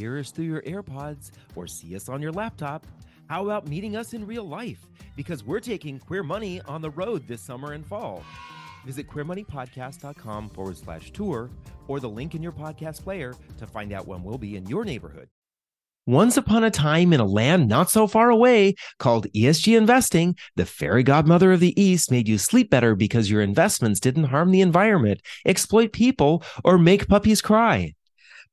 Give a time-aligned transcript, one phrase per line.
[0.00, 2.86] hear us through your AirPods or see us on your laptop,
[3.28, 4.86] how about meeting us in real life?
[5.14, 8.24] Because we're taking Queer Money on the road this summer and fall.
[8.86, 11.50] Visit queermoneypodcast.com forward slash tour
[11.86, 14.84] or the link in your podcast player to find out when we'll be in your
[14.84, 15.28] neighborhood.
[16.06, 20.64] Once upon a time in a land not so far away called ESG Investing, the
[20.64, 24.62] fairy godmother of the East made you sleep better because your investments didn't harm the
[24.62, 27.94] environment, exploit people, or make puppies cry.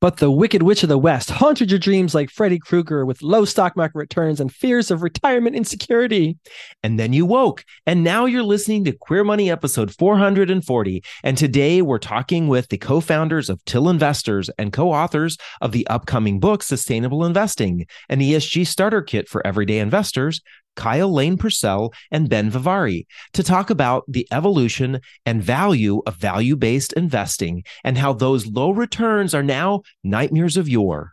[0.00, 3.44] But the Wicked Witch of the West haunted your dreams like Freddy Krueger with low
[3.44, 6.38] stock market returns and fears of retirement insecurity.
[6.84, 11.02] And then you woke, and now you're listening to Queer Money episode 440.
[11.24, 15.72] And today we're talking with the co founders of Till Investors and co authors of
[15.72, 20.40] the upcoming book, Sustainable Investing, an ESG starter kit for everyday investors,
[20.78, 26.92] Kylelane Purcelle and Ben Vivari to talk about the evolution and value of value based
[26.92, 31.12] investing and how those low returns are now nightmares of yore.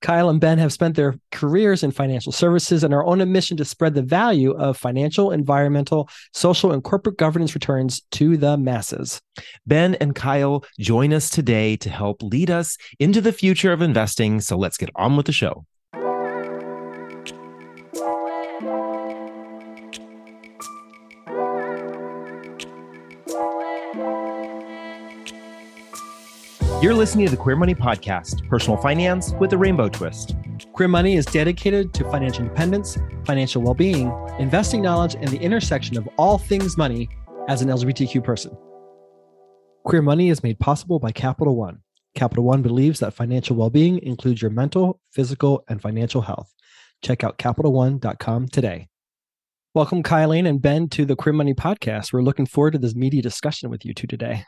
[0.00, 3.56] Kyle and Ben have spent their careers in financial services and are on a mission
[3.56, 9.20] to spread the value of financial, environmental, social, and corporate governance returns to the masses.
[9.66, 14.40] Ben and Kyle join us today to help lead us into the future of investing.
[14.40, 15.66] So let's get on with the show.
[26.88, 30.34] You're listening to the Queer Money Podcast, personal finance with a rainbow twist.
[30.72, 35.98] Queer Money is dedicated to financial independence, financial well being, investing knowledge, and the intersection
[35.98, 37.10] of all things money
[37.46, 38.56] as an LGBTQ person.
[39.84, 41.82] Queer Money is made possible by Capital One.
[42.14, 46.50] Capital One believes that financial well being includes your mental, physical, and financial health.
[47.02, 48.88] Check out CapitalOne.com today.
[49.74, 52.14] Welcome, Kylelane and Ben, to the Queer Money Podcast.
[52.14, 54.44] We're looking forward to this meaty discussion with you two today.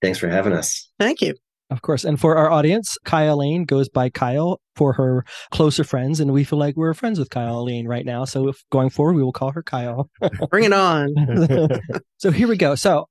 [0.00, 0.90] Thanks for having us.
[0.98, 1.36] Thank you.
[1.72, 2.04] Of course.
[2.04, 6.20] And for our audience, Kylelane goes by Kyle for her closer friends.
[6.20, 8.24] And we feel like we're friends with Kylelane right now.
[8.26, 10.10] So if going forward, we will call her Kyle.
[10.50, 11.14] Bring it on.
[12.18, 12.74] so here we go.
[12.74, 13.08] So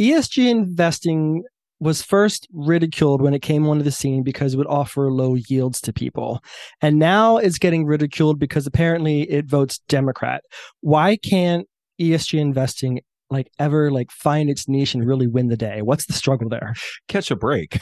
[0.00, 1.44] ESG investing
[1.80, 5.80] was first ridiculed when it came onto the scene because it would offer low yields
[5.82, 6.40] to people.
[6.80, 10.44] And now it's getting ridiculed because apparently it votes Democrat.
[10.80, 11.66] Why can't
[12.00, 13.00] ESG investing
[13.32, 15.82] like ever like find its niche and really win the day?
[15.82, 16.74] What's the struggle there?
[17.08, 17.80] Catch a break.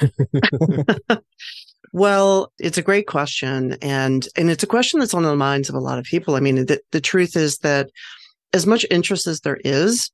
[1.93, 5.75] well, it's a great question and and it's a question that's on the minds of
[5.75, 6.37] a lot of people.
[6.37, 7.91] I mean, the, the truth is that
[8.53, 10.11] as much interest as there is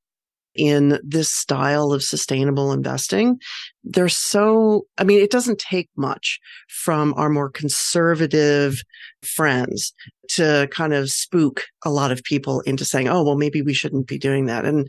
[0.57, 3.39] in this style of sustainable investing,
[3.85, 8.83] they're so, I mean, it doesn't take much from our more conservative
[9.23, 9.93] friends
[10.31, 14.07] to kind of spook a lot of people into saying, oh, well, maybe we shouldn't
[14.07, 14.65] be doing that.
[14.65, 14.89] And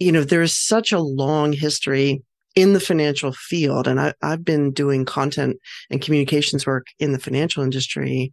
[0.00, 2.22] you know, there's such a long history
[2.56, 3.86] in the financial field.
[3.86, 5.58] And I, have been doing content
[5.90, 8.32] and communications work in the financial industry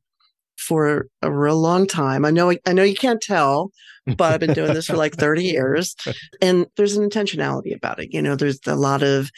[0.57, 2.25] for a real long time.
[2.25, 3.71] I know, I know you can't tell,
[4.05, 5.95] but I've been doing this for like 30 years
[6.41, 8.11] and there's an intentionality about it.
[8.11, 9.29] You know, there's a lot of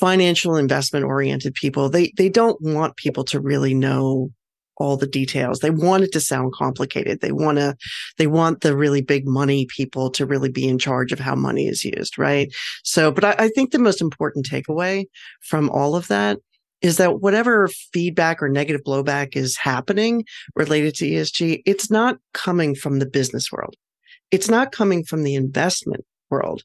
[0.00, 1.88] financial investment oriented people.
[1.88, 4.32] They, they don't want people to really know
[4.80, 5.60] all the details.
[5.60, 7.20] They want it to sound complicated.
[7.20, 7.76] They want to,
[8.16, 11.68] they want the really big money people to really be in charge of how money
[11.68, 12.18] is used.
[12.18, 12.52] Right.
[12.82, 15.04] So, but I, I think the most important takeaway
[15.42, 16.38] from all of that
[16.80, 20.24] is that whatever feedback or negative blowback is happening
[20.56, 23.76] related to ESG, it's not coming from the business world.
[24.30, 26.62] It's not coming from the investment world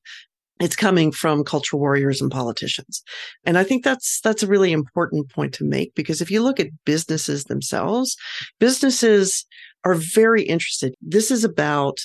[0.60, 3.04] it's coming from cultural warriors and politicians.
[3.46, 6.60] And I think that's, that's a really important point to make because if you look
[6.60, 8.16] at businesses themselves,
[8.60, 9.46] businesses
[9.84, 10.96] are very interested.
[11.02, 12.00] This is about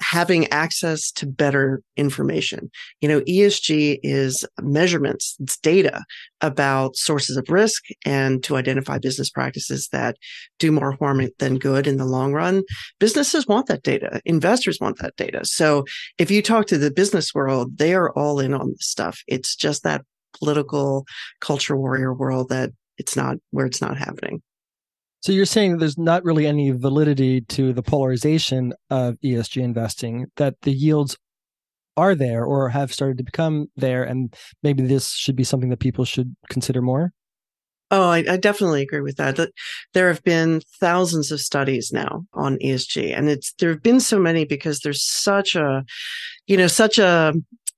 [0.00, 2.70] having access to better information.
[3.00, 6.02] You know, ESG is measurements, it's data
[6.40, 10.16] about sources of risk and to identify business practices that
[10.58, 12.62] do more harm than good in the long run.
[12.98, 14.20] Businesses want that data.
[14.24, 15.40] Investors want that data.
[15.44, 15.84] So
[16.18, 19.20] if you talk to the business world, they are all in on this stuff.
[19.26, 20.02] It's just that
[20.38, 21.04] political
[21.40, 24.42] culture warrior world that it's not where it's not happening.
[25.24, 30.60] So you're saying there's not really any validity to the polarization of ESG investing, that
[30.60, 31.16] the yields
[31.96, 35.80] are there or have started to become there, and maybe this should be something that
[35.80, 37.14] people should consider more?
[37.90, 39.38] Oh, I, I, definitely agree with that.
[39.94, 44.18] There have been thousands of studies now on ESG, and it's there have been so
[44.18, 45.86] many because there's such a,
[46.46, 47.32] you know, such a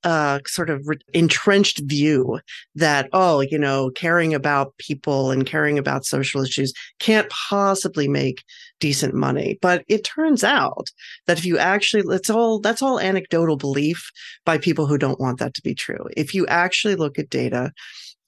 [0.06, 2.38] uh, sort of re- entrenched view
[2.76, 8.44] that, oh, you know, caring about people and caring about social issues can't possibly make
[8.78, 9.58] decent money.
[9.60, 10.86] But it turns out
[11.26, 14.10] that if you actually, it's all, that's all anecdotal belief
[14.44, 16.06] by people who don't want that to be true.
[16.16, 17.72] If you actually look at data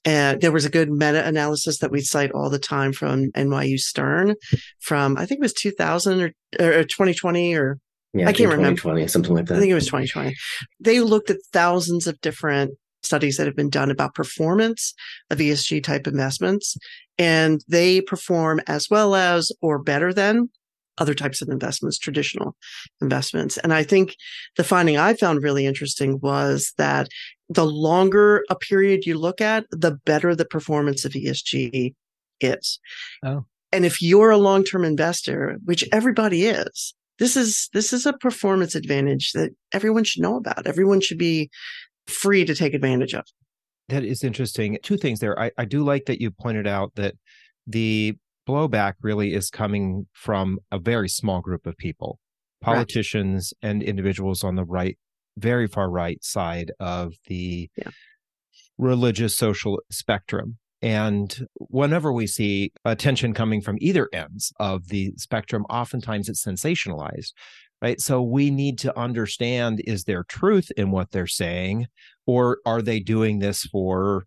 [0.05, 3.77] And there was a good meta analysis that we cite all the time from NYU
[3.77, 4.35] Stern
[4.79, 7.79] from, I think it was 2000 or, or 2020 or
[8.13, 8.81] Yeah, I can't remember.
[8.81, 9.57] 2020, something like that.
[9.57, 10.35] I think it was 2020.
[10.79, 12.71] They looked at thousands of different
[13.03, 14.93] studies that have been done about performance
[15.29, 16.75] of ESG type investments,
[17.17, 20.49] and they perform as well as or better than
[20.97, 22.55] other types of investments, traditional
[23.01, 23.57] investments.
[23.59, 24.15] And I think
[24.57, 27.07] the finding I found really interesting was that
[27.47, 31.93] the longer a period you look at, the better the performance of ESG
[32.41, 32.79] is.
[33.23, 33.45] Oh.
[33.71, 38.75] And if you're a long-term investor, which everybody is, this is this is a performance
[38.75, 40.65] advantage that everyone should know about.
[40.65, 41.49] Everyone should be
[42.07, 43.25] free to take advantage of.
[43.89, 44.77] That is interesting.
[44.83, 45.39] Two things there.
[45.39, 47.15] I, I do like that you pointed out that
[47.67, 48.15] the
[48.47, 52.19] blowback really is coming from a very small group of people,
[52.65, 52.73] Right.
[52.75, 54.97] politicians and individuals on the right,
[55.37, 57.91] very far right side of the Yeah.
[58.77, 60.57] religious social spectrum.
[60.81, 67.33] And whenever we see attention coming from either ends of the spectrum, oftentimes it's sensationalized,
[67.81, 67.99] right?
[67.99, 71.87] So we need to understand is there truth in what they're saying,
[72.25, 74.25] or are they doing this for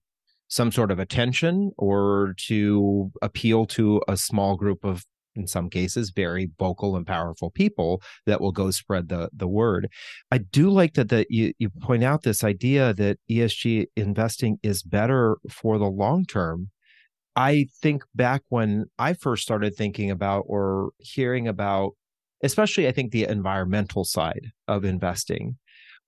[0.49, 5.03] some sort of attention or to appeal to a small group of
[5.35, 9.89] in some cases very vocal and powerful people that will go spread the the word.
[10.31, 14.83] I do like that that you, you point out this idea that esg investing is
[14.83, 16.71] better for the long term.
[17.35, 21.93] I think back when i first started thinking about or hearing about
[22.43, 25.57] especially i think the environmental side of investing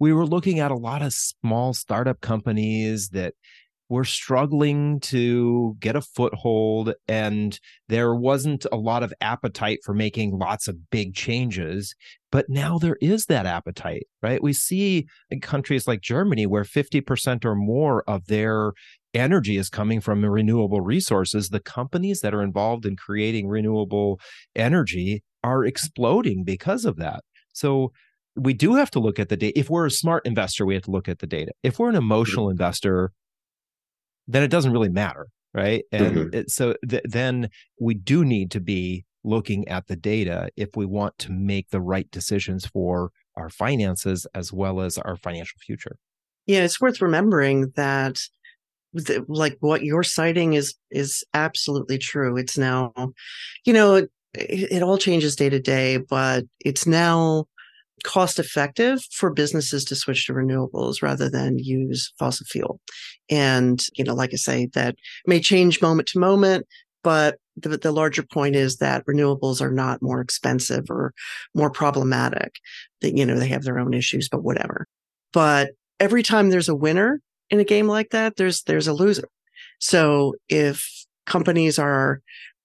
[0.01, 3.35] we were looking at a lot of small startup companies that
[3.89, 10.39] were struggling to get a foothold and there wasn't a lot of appetite for making
[10.39, 11.95] lots of big changes
[12.33, 14.43] but now there is that appetite right?
[14.43, 18.73] We see in countries like germany where 50% or more of their
[19.13, 24.19] energy is coming from renewable resources the companies that are involved in creating renewable
[24.57, 27.21] energy are exploding because of that.
[27.53, 27.93] So
[28.35, 30.85] we do have to look at the data if we're a smart investor we have
[30.85, 31.53] to look at the data.
[31.63, 32.05] If we're an mm-hmm.
[32.05, 33.13] emotional investor
[34.27, 36.35] then it doesn't really matter right and Mhm.
[36.35, 37.49] it, so th- then
[37.81, 41.81] we do need to be looking at the data if we want to make the
[41.81, 45.97] right decisions for our finances as well as our financial future
[46.47, 48.21] Yeah, it's worth remembering that
[48.93, 52.37] the, like what you're citing is is absolutely true.
[52.37, 52.93] It's now,
[53.65, 57.47] you know, it, it all changes day to day, but it's now
[58.03, 62.81] cost effective for businesses to switch to renewables rather than use fossil fuel.
[63.31, 64.97] And, you know, like I say, that
[65.27, 66.67] may change moment to moment,
[67.03, 71.15] but the, the larger point is that renewables are not more expensive or
[71.55, 72.57] more problematic.
[73.01, 74.87] That, you know, they have their own issues, but whatever.
[75.33, 75.71] But
[76.01, 77.21] every time there's a winner
[77.51, 79.29] in a game like that, there's there's a loser.
[79.79, 80.87] So if
[81.27, 82.21] companies are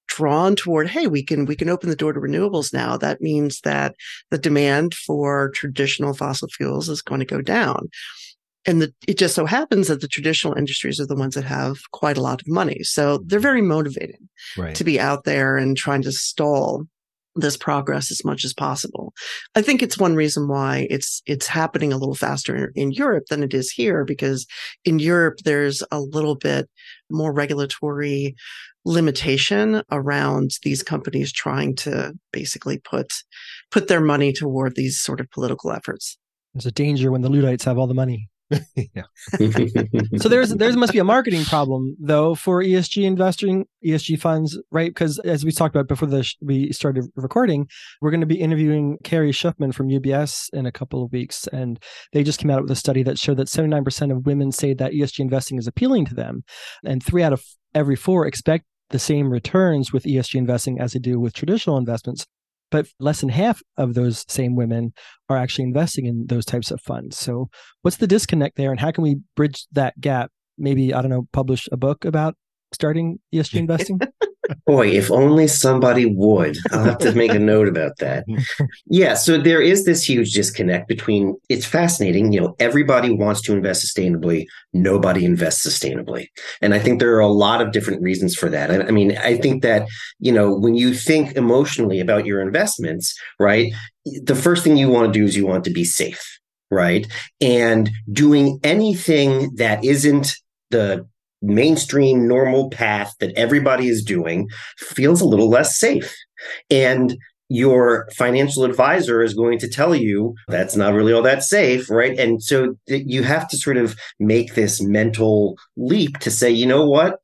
[0.10, 3.62] drawn toward, hey, we can we can open the door to renewables now, that means
[3.62, 3.96] that
[4.32, 7.90] the demand for traditional fossil fuels is going to go down.
[8.66, 11.78] And the, it just so happens that the traditional industries are the ones that have
[11.92, 12.84] quite a lot of money.
[12.84, 14.20] So they're very motivated
[14.58, 16.86] right to be out there and trying to stall
[17.36, 19.14] this progress as much as possible.
[19.56, 23.44] I think it's one reason why it's it's happening a little faster in Europe than
[23.44, 24.46] it is here because
[24.84, 26.70] in Europe there's a little bit
[27.10, 28.36] more regulatory
[28.86, 33.13] limitation around these companies trying to basically put
[33.72, 36.18] put their money toward these sort of political efforts.
[36.53, 38.30] There's a danger when the Luddites have all the money.
[38.75, 39.03] yeah
[40.18, 44.89] So there's there's must be a marketing problem though for ESG investing, ESG funds, right?
[44.89, 47.68] Because as we talked about before the sh- we started recording,
[48.01, 51.80] we're going to be interviewing Carrie Schuffman from UBS in a couple of weeks, and
[52.12, 54.94] they just came out with a study that showed that 79% of women say that
[54.94, 56.44] ESG investing is appealing to them,
[56.84, 57.44] and three out of
[57.75, 62.25] every four expect the same returns with ESG investing as they do with traditional investments.
[62.72, 64.93] But less than half of those same women
[65.27, 67.17] are actually investing in those types of funds.
[67.17, 67.50] So
[67.81, 71.27] what's the disconnect there and how can we bridge that gap maybe i don't know
[71.31, 72.36] publish a book about
[72.72, 74.00] starting esg investing
[74.66, 76.58] Boy, if only somebody would.
[76.72, 78.26] I'll have to make a note about that.
[78.92, 83.54] Yeah, so there is this huge disconnect between it's fascinating, you know, everybody wants to
[83.54, 86.28] invest sustainably, nobody invests sustainably.
[86.62, 88.72] And I think there are a lot of different reasons for that.
[88.72, 89.88] I, I mean, I think that,
[90.20, 93.72] you know, when you think emotionally about your investments, right,
[94.24, 96.24] the first thing you want to do is you want to be safe,
[96.72, 97.08] right?
[97.40, 100.34] And doing anything that isn't
[100.72, 101.08] the
[101.41, 106.15] mainstream normal path that everybody is doing feels a little less safe.
[106.69, 107.17] And
[107.50, 112.17] your financial advisor is going to tell you that's not really all that safe, right?
[112.17, 116.88] And so you have to sort of make this mental leap to say, you know
[116.88, 117.19] what?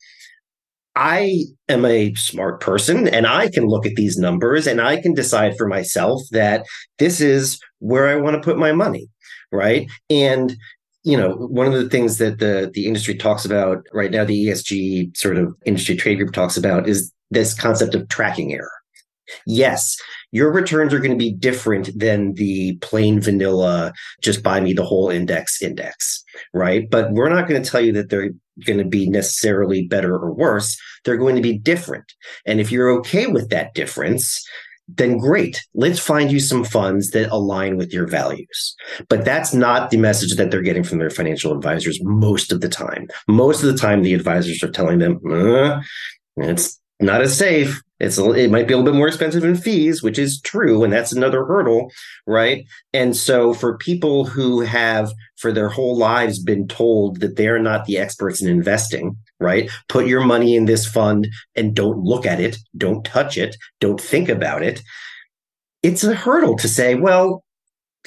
[0.95, 5.13] I am a smart person and I can look at these numbers and I can
[5.13, 6.65] decide for myself that
[6.98, 9.10] this is where I want to put my money,
[9.51, 9.88] right?
[10.10, 10.55] And
[11.05, 14.47] you know, one of the things that the the industry talks about right now, the
[14.47, 18.71] ESG sort of industry trade group talks about is this concept of tracking error.
[19.45, 19.97] Yes,
[20.31, 24.85] your returns are going to be different than the plain vanilla, just buy me the
[24.85, 26.89] whole index index, right?
[26.89, 28.31] But we're not going to tell you that they're
[28.65, 30.77] going to be necessarily better or worse.
[31.03, 32.13] They're going to be different.
[32.45, 34.43] And if you're okay with that difference,
[34.88, 35.62] then great.
[35.74, 38.75] Let's find you some funds that align with your values.
[39.10, 42.70] But that's not the message that they're getting from their financial advisors most of the
[42.70, 43.08] time.
[43.27, 45.82] Most of the time, the advisors are telling them, uh,
[46.38, 47.82] it's not as safe.
[48.00, 50.92] It's it might be a little bit more expensive in fees, which is true, and
[50.92, 51.92] that's another hurdle,
[52.27, 52.65] right?
[52.92, 57.86] And so for people who have for their whole lives been told that they're not
[57.86, 59.70] the experts in investing, right?
[59.89, 64.00] Put your money in this fund and don't look at it, don't touch it, don't
[64.00, 64.82] think about it.
[65.84, 67.44] It's a hurdle to say, well,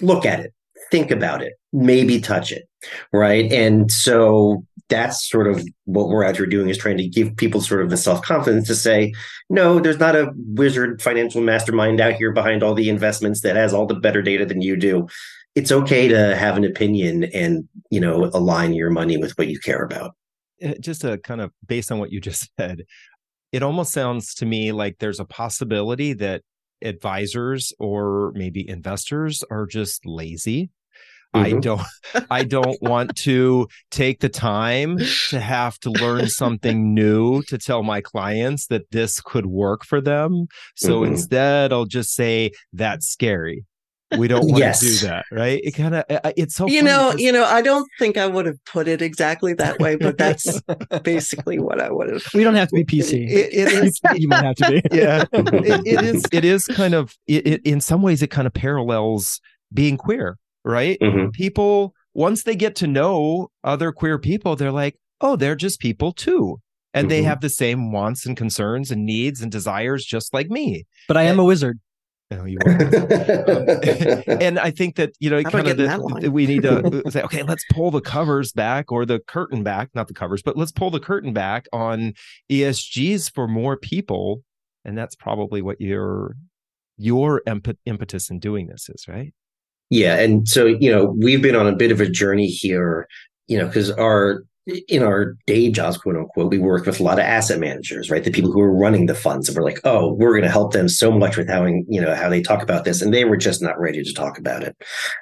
[0.00, 0.52] look at it,
[0.90, 2.68] think about it, maybe touch it,
[3.12, 3.50] right?
[3.52, 7.60] And so that's sort of what we're out here doing is trying to give people
[7.60, 9.12] sort of the self confidence to say,
[9.50, 13.74] no, there's not a wizard financial mastermind out here behind all the investments that has
[13.74, 15.06] all the better data than you do.
[15.54, 19.58] It's okay to have an opinion and, you know, align your money with what you
[19.58, 20.14] care about.
[20.62, 22.84] Uh, just to kind of based on what you just said,
[23.52, 26.42] it almost sounds to me like there's a possibility that
[26.82, 30.70] advisors or maybe investors are just lazy
[31.34, 31.56] Mm-hmm.
[31.56, 31.82] I don't
[32.30, 34.98] I don't want to take the time
[35.28, 40.00] to have to learn something new to tell my clients that this could work for
[40.00, 40.46] them.
[40.76, 41.12] So mm-hmm.
[41.12, 43.64] instead I'll just say that's scary.
[44.16, 44.80] We don't want yes.
[44.80, 45.60] to do that, right?
[45.62, 46.04] It kind of
[46.36, 49.52] it's so You know, you know, I don't think I would have put it exactly
[49.54, 50.60] that way, but that's
[51.02, 52.22] basically what I would have.
[52.32, 53.28] We don't have to be PC.
[53.28, 54.82] it, it is you might have to be.
[54.96, 55.24] Yeah.
[55.32, 59.40] it, it is it is kind of it, in some ways it kind of parallels
[59.72, 60.38] being queer
[60.68, 60.98] right?
[61.00, 61.30] Mm-hmm.
[61.30, 66.12] People, once they get to know other queer people, they're like, oh, they're just people
[66.12, 66.60] too.
[66.94, 67.08] And mm-hmm.
[67.08, 70.86] they have the same wants and concerns and needs and desires just like me.
[71.06, 71.80] But I am and, a wizard.
[72.30, 72.72] No, you um,
[74.40, 77.64] and I think that you know, kind of the, we need to say, okay, let's
[77.72, 81.00] pull the covers back or the curtain back, not the covers, but let's pull the
[81.00, 82.12] curtain back on
[82.50, 84.42] ESGs for more people,
[84.84, 86.36] and that's probably what your
[86.98, 89.32] your impetus in doing this is, right?
[89.90, 90.16] Yeah.
[90.16, 93.08] And so, you know, we've been on a bit of a journey here,
[93.46, 94.44] you know, because our,
[94.88, 98.22] in our day jobs, quote unquote, we work with a lot of asset managers, right?
[98.22, 99.48] The people who are running the funds.
[99.48, 102.14] And we're like, oh, we're going to help them so much with how, you know,
[102.14, 103.00] how they talk about this.
[103.00, 104.76] And they were just not ready to talk about it.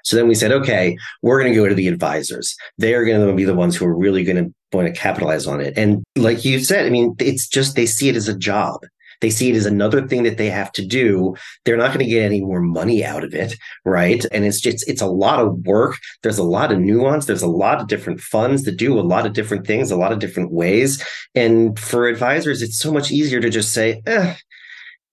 [0.05, 2.57] So then we said, okay, we're going to go to the advisors.
[2.79, 5.47] They are going to be the ones who are really going to going to capitalize
[5.47, 5.75] on it.
[5.77, 8.81] And like you said, I mean, it's just they see it as a job.
[9.21, 11.35] They see it as another thing that they have to do.
[11.65, 14.25] They're not going to get any more money out of it, right?
[14.33, 15.97] And it's just it's a lot of work.
[16.23, 17.27] There's a lot of nuance.
[17.27, 20.13] There's a lot of different funds that do a lot of different things, a lot
[20.13, 21.03] of different ways.
[21.35, 24.35] And for advisors, it's so much easier to just say, eh,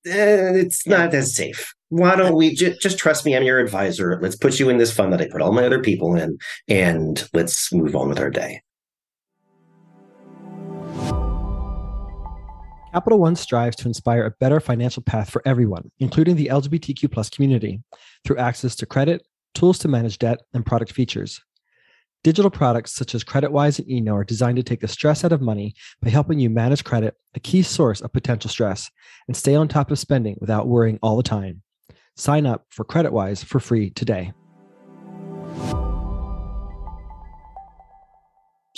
[0.06, 1.74] eh, it's not as safe.
[1.90, 3.36] Why don't we just trust me?
[3.36, 4.20] I'm your advisor.
[4.20, 7.30] Let's put you in this fund that I put all my other people in, and
[7.34, 8.62] let's move on with our day.
[12.94, 17.28] Capital One strives to inspire a better financial path for everyone, including the LGBTQ plus
[17.28, 17.82] community,
[18.24, 21.42] through access to credit, tools to manage debt, and product features.
[22.24, 25.42] Digital products such as CreditWise and Eno are designed to take the stress out of
[25.42, 25.74] money
[26.04, 28.92] by helping you manage credit, a key source of potential stress,
[29.28, 31.64] and stay on top of spending without worrying all the time.
[32.16, 34.34] Sign up for CreditWise for free today.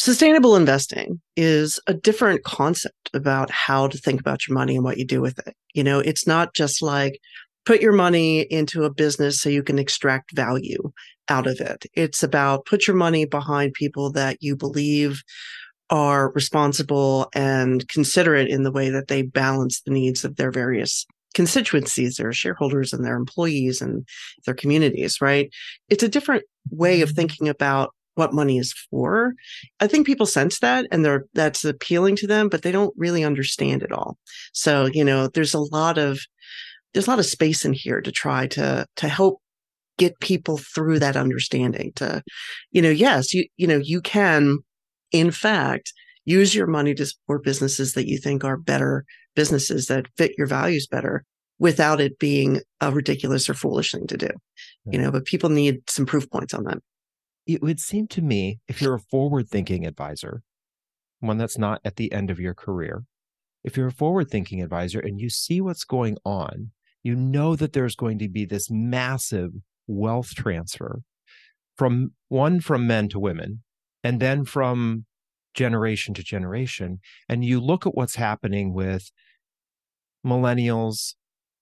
[0.06, 5.00] Sustainable investing is a different concept about how to think about your money and what
[5.00, 5.56] you do with it.
[5.74, 7.18] You know, it's not just like
[7.66, 10.92] put your money into a business so you can extract value
[11.28, 11.88] out of it.
[11.96, 15.24] It's about put your money behind people that you believe
[15.90, 21.08] are responsible and considerate in the way that they balance the needs of their various
[21.34, 24.08] constituencies, their shareholders and their employees and
[24.46, 25.50] their communities, right?
[25.90, 27.16] It's a different way of mm-hmm.
[27.16, 29.34] thinking about what money is for.
[29.80, 33.24] I think people sense that and they're that's appealing to them, but they don't really
[33.24, 34.18] understand it all.
[34.54, 36.20] So, you know, there's a lot of
[36.94, 39.42] there's a lot of space in here to try to to help
[39.98, 42.24] get people through that understanding to
[42.72, 44.60] you know, yes, you you know, you can
[45.12, 45.94] in fact
[46.26, 49.06] use your money to support businesses that you think are better
[49.36, 51.24] businesses that fit your values better
[51.60, 54.30] without it being a ridiculous or foolish thing to do.
[54.86, 56.80] You know, but people need some proof points on that.
[57.46, 60.42] It would seem to me if you're a forward thinking advisor,
[61.20, 63.04] one that's not at the end of your career,
[63.64, 66.72] if you're a forward thinking advisor and you see what's going on,
[67.02, 69.52] you know that there's going to be this massive
[69.88, 71.02] wealth transfer
[71.76, 73.64] from one from men to women
[74.04, 75.06] and then from
[75.56, 77.00] generation to generation.
[77.28, 79.12] And you look at what's happening with
[80.26, 81.16] millennials,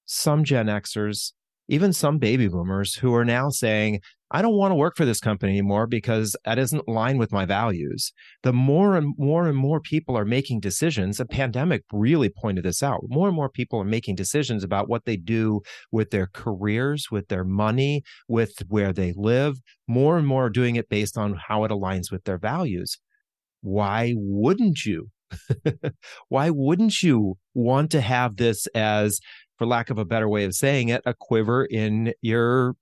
[0.05, 1.31] some Gen Xers,
[1.67, 3.99] even some baby boomers who are now saying,
[4.35, 7.45] I don't want to work for this company anymore because that isn't aligned with my
[7.45, 8.11] values.
[8.41, 12.81] The more and more and more people are making decisions, a pandemic really pointed this
[12.81, 13.01] out.
[13.09, 17.27] More and more people are making decisions about what they do with their careers, with
[17.27, 19.57] their money, with where they live.
[19.87, 22.97] More and more are doing it based on how it aligns with their values.
[23.61, 25.09] Why wouldn't you?
[26.29, 29.19] Why wouldn't you want to have this as
[29.57, 32.75] for lack of a better way of saying it, a quiver in your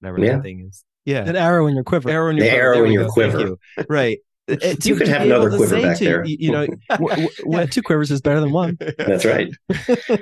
[0.00, 0.36] whatever yeah.
[0.36, 0.84] that thing is.
[1.04, 1.24] Yeah.
[1.24, 2.10] An arrow in your quiver.
[2.10, 2.64] Arrow in your, the quiver.
[2.64, 3.40] Arrow in your quiver.
[3.40, 3.58] You.
[3.88, 4.18] Right.
[4.48, 6.24] you to, could to have another quiver back to, there.
[6.24, 8.76] You know, w- w- two quivers is better than one.
[8.98, 9.48] That's right.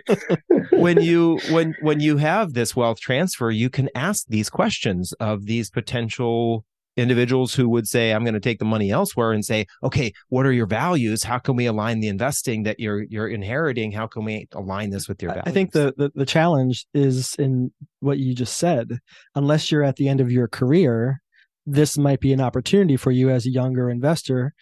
[0.73, 5.47] when you when when you have this wealth transfer, you can ask these questions of
[5.47, 6.67] these potential
[7.01, 10.45] individuals who would say i'm going to take the money elsewhere and say okay what
[10.45, 14.25] are your values how can we align the investing that you're you're inheriting how can
[14.25, 18.19] we align this with your values i think the, the the challenge is in what
[18.19, 18.99] you just said
[19.35, 21.21] unless you're at the end of your career
[21.67, 24.53] this might be an opportunity for you as a younger investor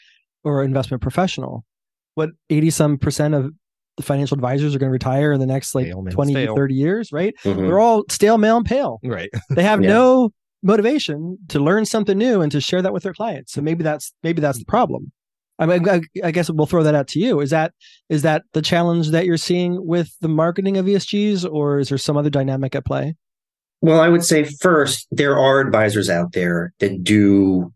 [0.45, 1.65] or investment professional
[2.15, 3.53] what 80 some percent of
[3.97, 7.11] the financial advisors are going to retire in the next like 20 to 30 years,
[7.13, 7.35] right?
[7.45, 7.63] Mm-hmm.
[7.67, 9.01] They're all stale, male, and pale.
[9.03, 9.29] Right.
[9.51, 9.89] They have yeah.
[9.89, 10.31] no
[10.63, 13.53] motivation to learn something new and to share that with their clients.
[13.53, 14.71] So maybe that's maybe that's the mm-hmm.
[14.71, 15.13] problem.
[15.61, 17.41] I mean, I, I guess we'll throw that out to you.
[17.41, 17.73] Is that
[18.09, 21.99] is that the challenge that you're seeing with the marketing of ESGs, or is there
[21.99, 23.17] some other dynamic at play?
[23.81, 27.73] Well, I would say first, there are advisors out there that do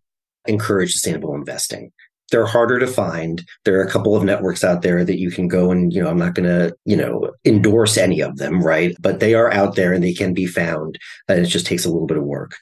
[0.46, 1.92] encourage sustainable investing
[2.32, 3.46] they're harder to find.
[3.64, 6.08] There are a couple of networks out there that you can go and, you know,
[6.08, 8.96] I'm not going to, you know, endorse any of them, right?
[9.00, 10.98] But they are out there and they can be found.
[11.28, 12.56] And it just takes a little bit of work.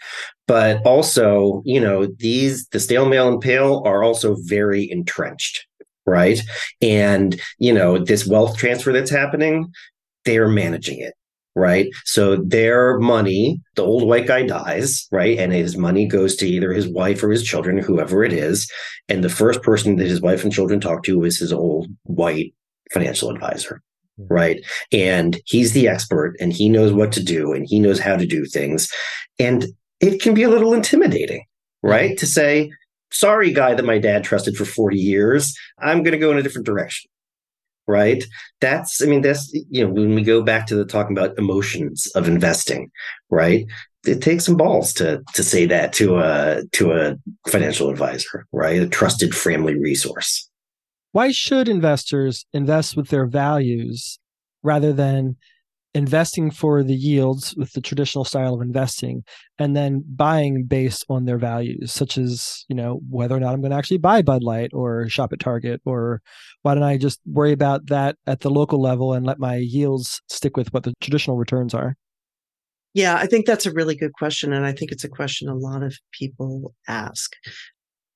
[0.49, 5.64] But also, you know, these, the stale, male, and pale are also very entrenched,
[6.05, 6.40] right?
[6.83, 9.73] And, you know, this wealth transfer that's happening,
[10.25, 11.14] they are managing it
[11.57, 11.89] right?
[12.05, 15.39] So their money, the old white guy dies, right?
[15.39, 18.71] And his money goes to either his wife or his children, whoever it is.
[19.09, 22.55] And the first person that his wife and children talk to is his old white
[22.93, 23.83] financial advisor.
[24.29, 24.65] Right.
[24.93, 28.27] And he's the expert and he knows what to do and he knows how to
[28.27, 28.91] do things.
[29.39, 29.67] And
[30.01, 31.45] it can be a little intimidating,
[31.83, 32.19] right?
[32.19, 32.71] To say,
[33.11, 36.43] sorry, guy that my dad trusted for 40 years, I'm going to go in a
[36.43, 37.11] different direction
[37.90, 38.24] right?
[38.61, 42.07] That's, I mean, that's, you know, when we go back to the talking about emotions
[42.14, 42.90] of investing,
[43.29, 43.66] right?
[44.07, 47.16] It takes some balls to to say that to a to a
[47.48, 48.81] financial advisor, right?
[48.81, 50.48] A trusted family resource.
[51.12, 54.18] Why should investors invest with their values
[54.62, 55.37] rather than
[55.94, 59.24] investing for the yields with the traditional style of investing
[59.59, 63.61] and then buying based on their values such as you know whether or not i'm
[63.61, 66.22] going to actually buy bud light or shop at target or
[66.62, 70.22] why don't i just worry about that at the local level and let my yields
[70.29, 71.96] stick with what the traditional returns are?
[72.94, 75.55] Yeah i think that's a really good question and i think it's a question a
[75.55, 77.35] lot of people ask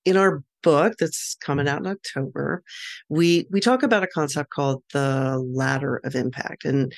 [0.05, 1.77] in our book that's coming mm-hmm.
[1.77, 2.63] out in October,
[3.09, 6.65] we we talk about a concept called the ladder of impact.
[6.65, 6.93] And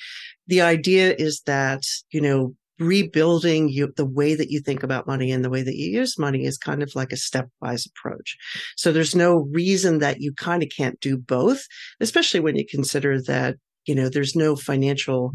[0.47, 5.31] the idea is that, you know, rebuilding you, the way that you think about money
[5.31, 8.37] and the way that you use money is kind of like a stepwise approach.
[8.75, 11.63] So there's no reason that you kind of can't do both,
[11.99, 15.33] especially when you consider that, you know, there's no financial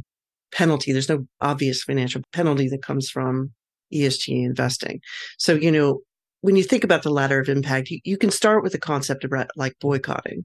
[0.52, 0.92] penalty.
[0.92, 3.50] There's no obvious financial penalty that comes from
[3.92, 5.00] ESG investing.
[5.38, 6.00] So, you know,
[6.42, 9.24] when you think about the ladder of impact, you, you can start with the concept
[9.24, 10.44] of like boycotting,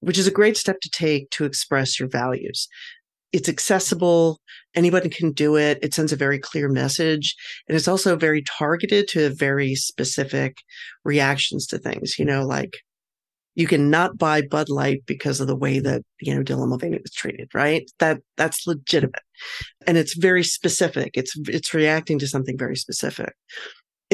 [0.00, 2.68] which is a great step to take to express your values.
[3.32, 4.40] It's accessible.
[4.76, 5.80] Anybody can do it.
[5.82, 7.34] It sends a very clear message.
[7.68, 10.58] And it's also very targeted to very specific
[11.04, 12.76] reactions to things, you know, like
[13.56, 17.12] you cannot buy Bud Light because of the way that, you know, Dylan Mulvaney was
[17.12, 17.88] treated, right?
[17.98, 19.22] That, that's legitimate.
[19.86, 21.12] And it's very specific.
[21.14, 23.32] It's, it's reacting to something very specific.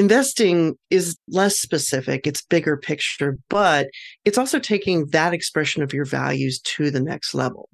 [0.00, 3.88] Investing is less specific, it's bigger picture, but
[4.24, 7.68] it's also taking that expression of your values to the next level.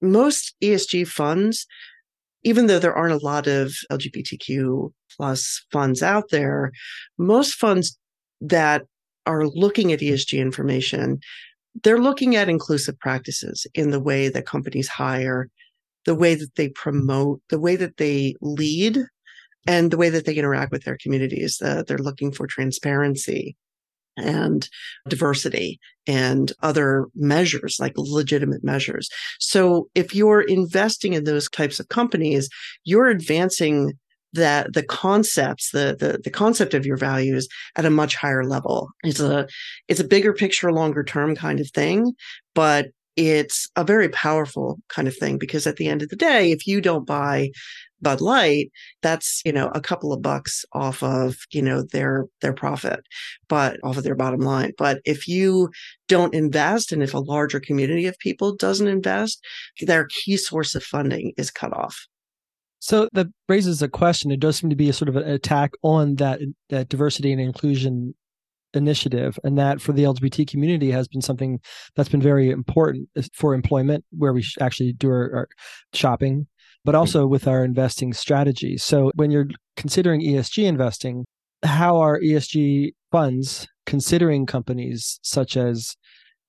[0.00, 1.66] Most ESG funds,
[2.44, 6.70] even though there aren't a lot of LGBTQ plus funds out there,
[7.18, 7.98] most funds
[8.40, 8.84] that
[9.26, 11.18] are looking at ESG information,
[11.82, 15.48] they're looking at inclusive practices in the way that companies hire,
[16.04, 19.00] the way that they promote, the way that they lead,
[19.68, 21.60] and the way that they interact with their communities.
[21.62, 23.54] Uh, they're looking for transparency
[24.16, 24.68] and
[25.08, 29.08] diversity and other measures like legitimate measures.
[29.38, 32.48] So if you're investing in those types of companies,
[32.82, 33.92] you're advancing
[34.32, 38.90] that the concepts, the, the, the concept of your values at a much higher level.
[39.04, 39.46] It's a,
[39.86, 42.14] it's a bigger picture, longer term kind of thing,
[42.54, 46.52] but it's a very powerful kind of thing because at the end of the day,
[46.52, 47.50] if you don't buy
[48.00, 48.70] Bud Light,
[49.02, 53.00] that's, you know, a couple of bucks off of, you know, their, their profit,
[53.48, 54.72] but off of their bottom line.
[54.78, 55.70] But if you
[56.06, 59.44] don't invest and if a larger community of people doesn't invest,
[59.80, 62.06] their key source of funding is cut off.
[62.78, 64.30] So that raises a question.
[64.30, 67.40] It does seem to be a sort of an attack on that, that diversity and
[67.40, 68.14] inclusion
[68.74, 71.60] initiative, and that for the LGBT community has been something
[71.96, 75.48] that's been very important for employment, where we actually do our, our
[75.94, 76.46] shopping,
[76.84, 76.98] but hmm.
[76.98, 78.84] also with our investing strategies.
[78.84, 81.24] So when you're considering ESG investing,
[81.62, 85.96] how are ESG funds considering companies such as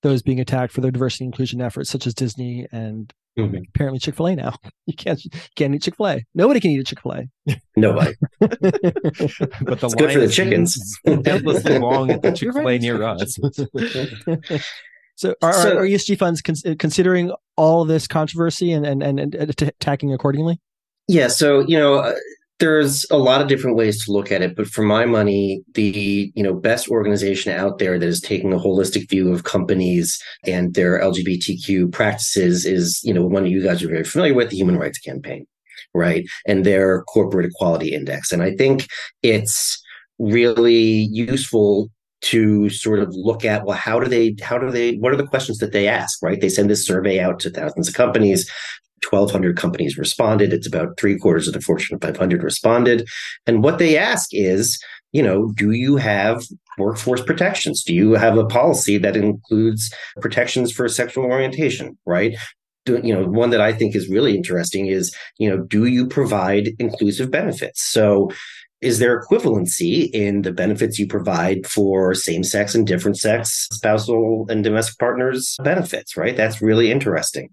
[0.02, 3.12] those being attacked for their diversity and inclusion efforts, such as Disney and
[3.48, 3.64] Mm-hmm.
[3.74, 4.54] Apparently, Chick Fil A now.
[4.86, 5.22] You can't
[5.56, 6.26] can't eat Chick Fil A.
[6.34, 7.28] Nobody can eat a Chick Fil A.
[7.76, 8.16] Nobody.
[8.40, 10.98] but the it's good for the chickens.
[11.06, 13.38] endlessly long at the Chick Fil A near us.
[15.16, 19.62] so, are, so, are ESG funds con- considering all this controversy and and, and, and
[19.62, 20.60] attacking accordingly?
[21.08, 21.28] Yeah.
[21.28, 22.16] So you know.
[22.60, 26.32] There's a lot of different ways to look at it, but for my money, the
[26.36, 30.74] you know best organization out there that is taking a holistic view of companies and
[30.74, 34.78] their LGBTQ practices is you know one you guys are very familiar with, the Human
[34.78, 35.46] Rights Campaign,
[35.94, 36.26] right?
[36.46, 38.88] And their Corporate Equality Index, and I think
[39.24, 39.82] it's
[40.20, 41.90] really useful
[42.22, 45.28] to sort of look at well how do they how do they what are the
[45.28, 46.42] questions that they ask right?
[46.42, 48.50] They send this survey out to thousands of companies
[49.10, 50.54] 1,200 companies responded.
[50.54, 53.08] It's about three quarters of the Fortune 500 responded.
[53.46, 54.80] And what they ask is,
[55.12, 56.44] you know, do you have
[56.78, 57.84] workforce protections?
[57.84, 59.92] Do you have a policy that includes
[60.22, 62.38] protections for sexual orientation, right?
[62.86, 66.08] Do, you know, one that I think is really interesting is, you know, do you
[66.08, 67.84] provide inclusive benefits?
[67.84, 68.32] So,
[68.82, 74.46] is there equivalency in the benefits you provide for same sex and different sex spousal
[74.50, 76.38] and domestic partners benefits right?
[76.38, 77.50] That's really interesting.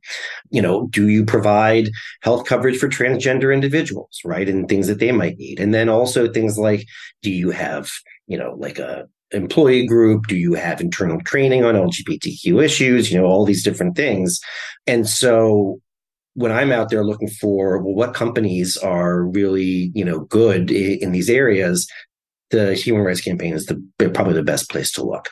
[0.50, 1.90] You know do you provide
[2.22, 5.60] health coverage for transgender individuals right and things that they might need?
[5.60, 6.86] And then also things like
[7.22, 7.90] do you have
[8.26, 10.26] you know like a employee group?
[10.28, 13.10] Do you have internal training on lgbtq issues?
[13.10, 14.40] You know all these different things.
[14.86, 15.80] And so
[16.37, 20.99] when I'm out there looking for well, what companies are really you know good in,
[21.01, 21.88] in these areas,
[22.51, 25.31] the Human Rights Campaign is the probably the best place to look.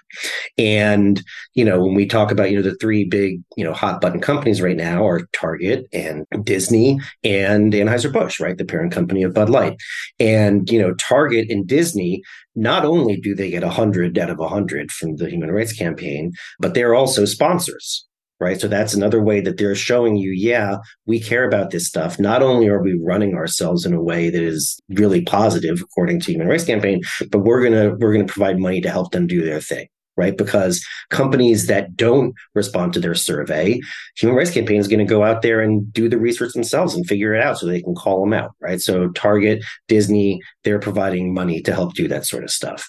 [0.59, 1.23] And
[1.55, 4.21] you know, when we talk about you know the three big you know hot button
[4.21, 9.35] companies right now are Target and Disney and Anheuser Busch, right, the parent company of
[9.35, 9.77] Bud Light.
[10.19, 12.23] And you know, Target and Disney
[12.57, 16.73] not only do they get 100 out of 100 from the Human Rights Campaign, but
[16.73, 18.07] they're also sponsors
[18.41, 18.61] right?
[18.61, 22.19] So that's another way that they're showing you, yeah, we care about this stuff.
[22.19, 26.33] Not only are we running ourselves in a way that is really positive, according to
[26.33, 29.61] Human Rights Campaign, but we're gonna we're gonna provide money to help them do their
[29.61, 29.89] thing.
[30.17, 30.39] Right.
[30.39, 33.81] Because companies that don't respond to their survey,
[34.17, 37.05] Human Rights Campaign is going to go out there and do the research themselves and
[37.05, 38.53] figure it out so they can call them out.
[38.61, 38.81] Right.
[38.81, 42.89] So Target, Disney, they're providing money to help do that sort of stuff.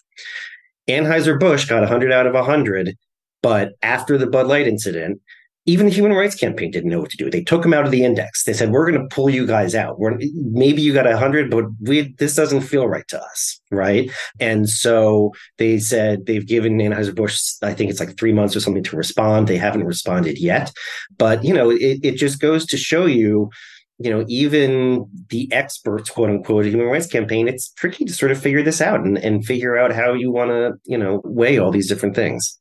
[0.88, 2.95] Anheuser-Busch got 100 out of 100,
[3.41, 5.19] but after the Bud Light incident,
[5.67, 7.30] even the Human Rights Campaign didn't know what to do.
[7.30, 8.43] They took them out of the index.
[8.43, 9.99] They said, "We're going to pull you guys out.
[9.99, 14.12] We're, maybe you got a hundred, but we this doesn't feel right to us, right?"
[14.39, 18.60] And so they said they've given Anheuser Busch, I think it's like three months or
[18.60, 19.47] something to respond.
[19.47, 20.71] They haven't responded yet,
[21.17, 23.49] but you know, it, it just goes to show you
[23.97, 28.41] you know, even the experts, quote unquote, human rights campaign, it's tricky to sort of
[28.41, 31.71] figure this out and, and figure out how you want to, you know, weigh all
[31.71, 32.60] these different things.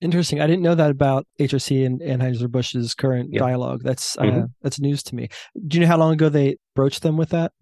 [0.00, 0.40] Interesting.
[0.40, 3.40] I didn't know that about HRC and Anheuser Busch's current yep.
[3.40, 3.82] dialogue.
[3.82, 4.44] That's uh, mm-hmm.
[4.62, 5.28] that's news to me.
[5.66, 7.52] Do you know how long ago they broached them with that?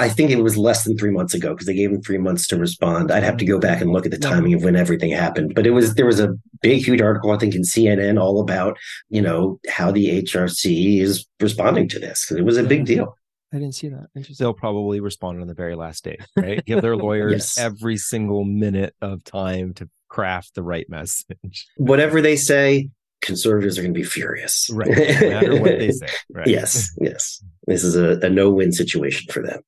[0.00, 2.46] I think it was less than three months ago because they gave them three months
[2.48, 3.12] to respond.
[3.12, 5.54] I'd have to go back and look at the timing of when everything happened.
[5.54, 8.78] But it was there was a big, huge article I think in CNN all about
[9.10, 13.16] you know how the HRC is responding to this because it was a big deal.
[13.52, 14.06] I didn't see that.
[14.38, 16.64] They'll probably respond on the very last day, right?
[16.64, 17.58] Give their lawyers yes.
[17.58, 21.66] every single minute of time to craft the right message.
[21.78, 22.90] Whatever they say,
[23.22, 24.68] conservatives are going to be furious.
[24.72, 24.88] Right.
[24.88, 26.06] No matter what they say.
[26.32, 26.46] Right.
[26.46, 26.90] yes.
[27.00, 27.42] Yes.
[27.66, 29.62] This is a, a no win situation for them.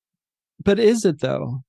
[0.63, 1.63] But is it though?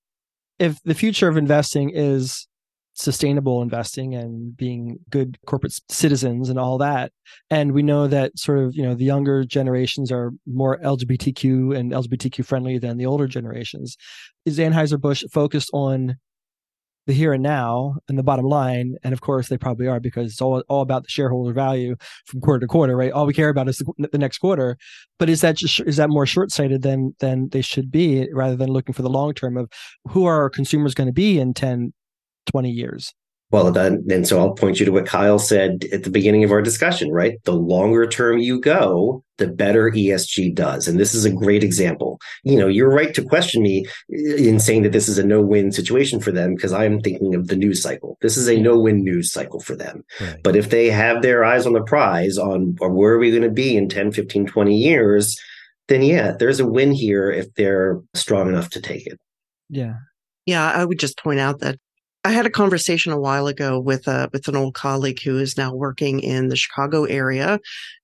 [0.60, 2.48] If the future of investing is
[2.94, 7.12] sustainable investing and being good corporate citizens and all that.
[7.50, 11.92] And we know that sort of, you know, the younger generations are more LGBTQ and
[11.92, 13.98] LGBTQ friendly than the older generations.
[14.46, 16.18] Is Anheuser-Busch focused on
[17.06, 18.96] the here and now and the bottom line?
[19.04, 22.42] And of course they probably are because it's all, all about the shareholder value from
[22.42, 23.12] quarter to quarter, right?
[23.12, 24.78] All we care about is the, the next quarter.
[25.20, 28.70] But is that just, is that more short-sighted than, than they should be rather than
[28.70, 29.70] looking for the long term of
[30.10, 31.94] who are our consumers going to be in 10,
[32.48, 33.14] 20 years.
[33.54, 36.52] Well, then, and so I'll point you to what Kyle said at the beginning of
[36.52, 37.38] our discussion, right?
[37.44, 40.88] The longer term you go, the better ESG does.
[40.88, 42.20] And this is a great example.
[42.44, 45.40] You know, you're right to question me eh, in saying that this is a no
[45.40, 48.18] win situation for them because I'm thinking of the news cycle.
[48.22, 50.04] This is a no win news cycle for them.
[50.20, 50.42] Right.
[50.44, 53.44] But if they have their eyes on the prize on or where are we going
[53.44, 55.40] to be in 10, 15, 20 years,
[55.90, 59.20] then yeah, there's a win here if they're strong enough to take it.
[59.70, 59.98] Yeah.
[60.48, 61.78] Yeah, I would just point out that
[62.24, 65.58] I had a conversation a while ago with a with an old colleague who is
[65.58, 67.60] now working in the Chicago area,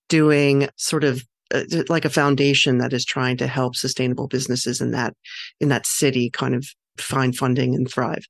[0.09, 4.91] doing sort of uh, like a foundation that is trying to help sustainable businesses in
[4.91, 5.13] that
[5.59, 8.25] in that city kind of find funding and thrive.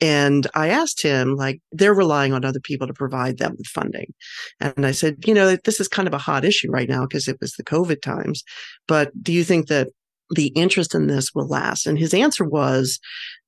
[0.00, 4.14] And I asked him, like, they're relying on other people to provide them with funding.
[4.60, 7.26] And I said, you know, this is kind of a hot issue right now because
[7.26, 8.44] it was the COVID times.
[8.86, 9.88] But do you think that
[10.30, 11.86] the interest in this will last?
[11.86, 12.98] And his answer was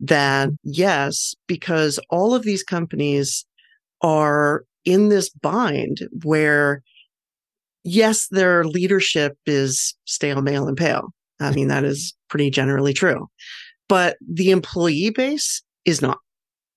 [0.00, 3.44] that yes, because all of these companies
[4.02, 6.82] are in this bind where,
[7.84, 11.12] yes, their leadership is stale, male, and pale.
[11.40, 13.28] I mean, that is pretty generally true.
[13.88, 16.18] But the employee base is not.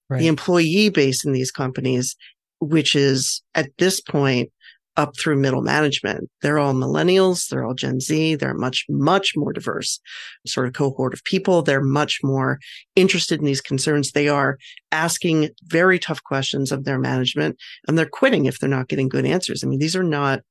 [0.09, 0.19] Right.
[0.19, 2.15] The employee base in these companies,
[2.59, 4.51] which is at this point
[4.95, 6.29] up through middle management.
[6.41, 7.47] They're all millennials.
[7.47, 8.35] They're all Gen Z.
[8.35, 9.99] They're much, much more diverse
[10.45, 11.61] sort of cohort of people.
[11.61, 12.59] They're much more
[12.95, 14.11] interested in these concerns.
[14.11, 14.57] They are
[14.91, 19.25] asking very tough questions of their management and they're quitting if they're not getting good
[19.25, 19.63] answers.
[19.63, 20.41] I mean, these are not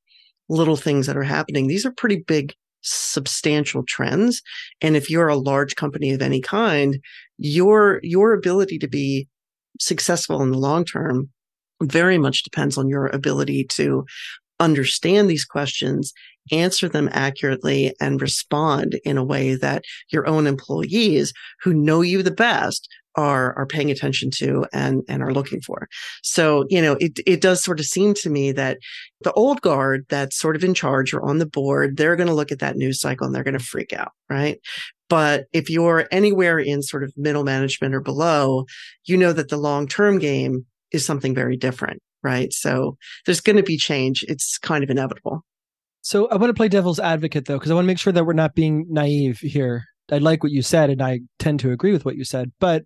[0.49, 1.67] little things that are happening.
[1.67, 4.41] These are pretty big, substantial trends.
[4.81, 6.99] And if you're a large company of any kind,
[7.37, 9.27] your, your ability to be
[9.79, 11.29] successful in the long term
[11.89, 14.05] very much depends on your ability to
[14.59, 16.13] understand these questions,
[16.51, 22.23] answer them accurately, and respond in a way that your own employees who know you
[22.23, 25.87] the best are are paying attention to and and are looking for.
[26.23, 28.79] So, you know, it it does sort of seem to me that
[29.21, 32.33] the old guard that's sort of in charge or on the board, they're going to
[32.33, 34.59] look at that news cycle and they're going to freak out, right?
[35.09, 38.65] But if you're anywhere in sort of middle management or below,
[39.05, 42.53] you know that the long-term game is something very different, right?
[42.53, 44.23] So there's going to be change.
[44.27, 45.41] It's kind of inevitable.
[46.01, 48.25] So I want to play devil's advocate though, because I want to make sure that
[48.25, 49.85] we're not being naive here.
[50.11, 52.83] I like what you said, and I tend to agree with what you said, but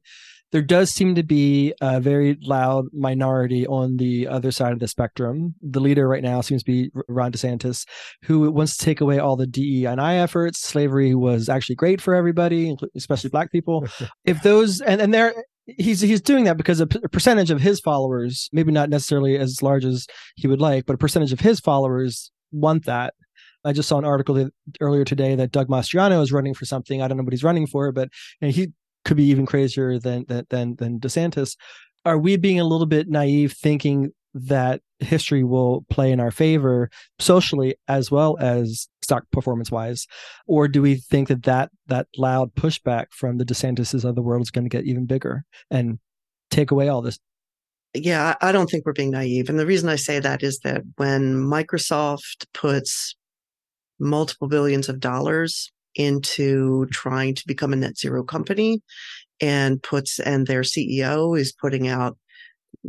[0.52, 4.88] there does seem to be a very loud minority on the other side of the
[4.88, 5.56] spectrum.
[5.62, 7.86] The leader right now seems to be Ron DeSantis,
[8.24, 10.60] who wants to take away all the DEI and I efforts.
[10.60, 13.88] Slavery was actually great for everybody, especially black people.
[14.26, 15.34] if those and and there
[15.68, 19.38] he's he's doing that because a, p- a percentage of his followers, maybe not necessarily
[19.38, 23.14] as large as he would like, but a percentage of his followers want that.
[23.66, 27.02] I just saw an article that, earlier today that Doug Mastriano is running for something.
[27.02, 28.72] I don't know what he's running for, but he
[29.04, 31.56] could be even crazier than than than DeSantis.
[32.06, 36.90] Are we being a little bit naive, thinking that history will play in our favor
[37.20, 40.08] socially as well as stock performance wise?
[40.48, 44.42] Or do we think that that, that loud pushback from the desantises of the world
[44.42, 46.00] is going to get even bigger and
[46.52, 47.20] take away all this?
[47.94, 49.50] Yeah i don't think we're being naive.
[49.50, 53.16] And the reason i say that is that when microsoft puts
[54.00, 58.84] multiple billions of dollars into trying to become a net zero company
[59.42, 62.18] and puts and their ceo is putting out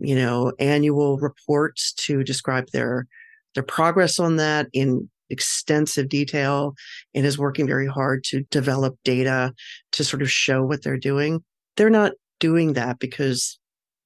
[0.01, 3.07] you know, annual reports to describe their
[3.55, 6.75] their progress on that in extensive detail
[7.15, 9.53] and is working very hard to develop data
[9.93, 11.43] to sort of show what they're doing.
[11.77, 13.59] They're not doing that because,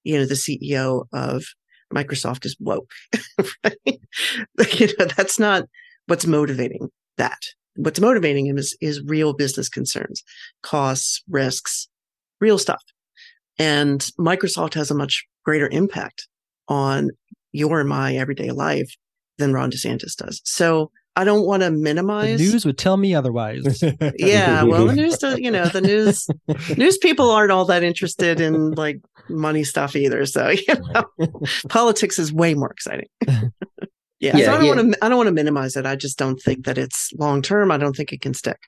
[0.05, 1.45] you know, the CEO of
[1.93, 2.91] Microsoft is woke.
[3.65, 3.77] right?
[3.85, 5.65] you know, that's not
[6.07, 7.41] what's motivating that.
[7.77, 10.23] What's motivating him is, is real business concerns,
[10.63, 11.89] costs, risks,
[12.41, 12.83] real stuff.
[13.59, 16.29] And Microsoft has a much greater impact
[16.69, 17.11] on
[17.53, 18.95] your and my everyday life
[19.39, 20.41] than Ron DeSantis does.
[20.45, 22.39] So I don't want to minimize.
[22.39, 23.83] The news would tell me otherwise.
[24.17, 26.27] yeah, well, the news, uh, you know, the news,
[26.77, 30.25] news people aren't all that interested in like money stuff either.
[30.25, 31.31] So you know,
[31.69, 33.09] politics is way more exciting.
[33.27, 33.43] yeah,
[34.21, 34.75] yeah, so I don't yeah.
[34.75, 35.05] want to.
[35.05, 35.85] I don't want to minimize it.
[35.85, 37.71] I just don't think that it's long term.
[37.71, 38.59] I don't think it can stick.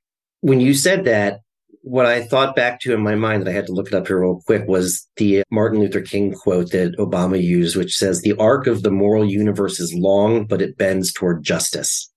[0.43, 1.41] When you said that,
[1.85, 4.07] what I thought back to in my mind that I had to look it up
[4.07, 8.35] here real quick was the Martin Luther King quote that Obama used, which says, The
[8.39, 12.11] arc of the moral universe is long, but it bends toward justice.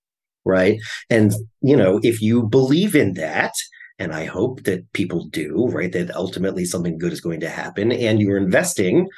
[0.46, 0.80] Right.
[1.10, 3.52] And, you know, if you believe in that,
[3.98, 7.92] and I hope that people do, right, that ultimately something good is going to happen
[7.92, 9.08] and you're investing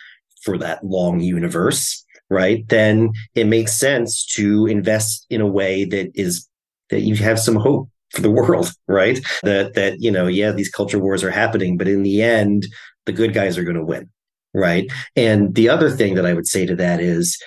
[0.43, 6.11] for that long universe, right, then it makes sense to invest in a way that
[6.15, 6.49] is
[6.89, 9.19] that you have some hope for the world, right?
[9.43, 12.67] That that you know, yeah, these culture wars are happening, but in the end,
[13.07, 14.09] the good guys are going to win,
[14.55, 14.91] right?
[15.17, 17.41] And the other thing that I would say to that is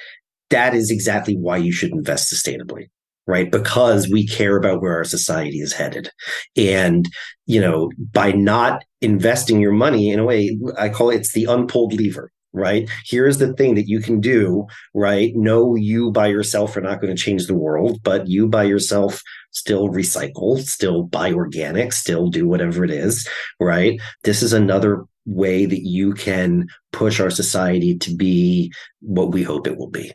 [0.49, 2.89] that is exactly why you should invest sustainably,
[3.25, 3.51] right?
[3.51, 6.09] Because we care about where our society is headed.
[6.55, 7.05] And,
[7.45, 11.45] you know, by not investing your money in a way, I call it, it's the
[11.45, 12.89] unpulled lever, right?
[13.05, 15.31] Here's the thing that you can do, right?
[15.35, 19.21] No, you by yourself are not going to change the world, but you by yourself
[19.53, 23.27] still recycle, still buy organic, still do whatever it is,
[23.59, 23.99] right?
[24.23, 29.67] This is another way that you can push our society to be what we hope
[29.67, 30.11] it will be.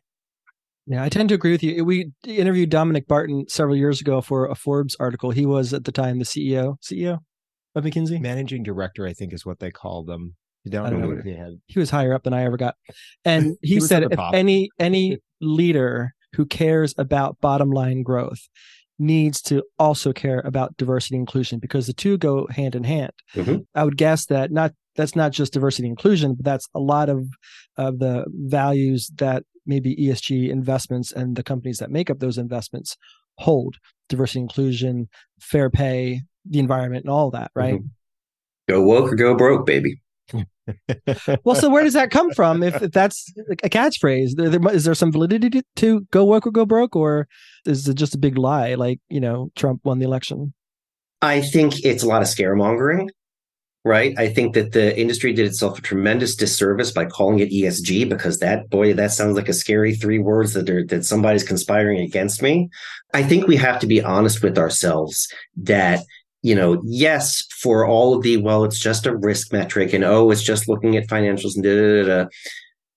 [0.87, 1.85] Yeah, I tend to agree with you.
[1.85, 5.31] We interviewed Dominic Barton several years ago for a Forbes article.
[5.31, 7.19] He was at the time the CEO, CEO
[7.75, 10.35] of McKinsey, managing director, I think is what they call them.
[10.65, 11.61] You don't, I don't know, what he had.
[11.67, 12.75] He was higher up than I ever got,
[13.25, 18.49] and he, he said if any any leader who cares about bottom line growth
[18.99, 23.13] needs to also care about diversity inclusion because the two go hand in hand.
[23.35, 23.59] Mm-hmm.
[23.75, 27.27] I would guess that not that's not just diversity inclusion, but that's a lot of
[27.77, 32.97] of the values that maybe ESG investments and the companies that make up those investments
[33.37, 33.77] hold
[34.09, 35.09] diversity, inclusion,
[35.41, 37.75] fair pay, the environment, and all that, right?
[37.75, 37.87] Mm-hmm.
[38.69, 40.01] Go woke or go broke, baby.
[41.45, 42.63] Well, so where does that come from?
[42.63, 46.47] If, if that's a catchphrase, there, there, is there some validity to, to go woke
[46.47, 47.27] or go broke, or
[47.65, 48.75] is it just a big lie?
[48.75, 50.53] Like you know, Trump won the election.
[51.23, 53.09] I think it's a lot of scaremongering
[53.89, 54.15] right?
[54.19, 58.39] I think that the industry did itself a tremendous disservice by calling it ESG because
[58.39, 62.43] that boy, that sounds like a scary three words that are, that somebody's conspiring against
[62.43, 62.69] me.
[63.15, 66.01] I think we have to be honest with ourselves that
[66.43, 70.31] you know, yes, for all of the well, it's just a risk metric, and oh,
[70.31, 72.25] it's just looking at financials and da da da.
[72.25, 72.31] da.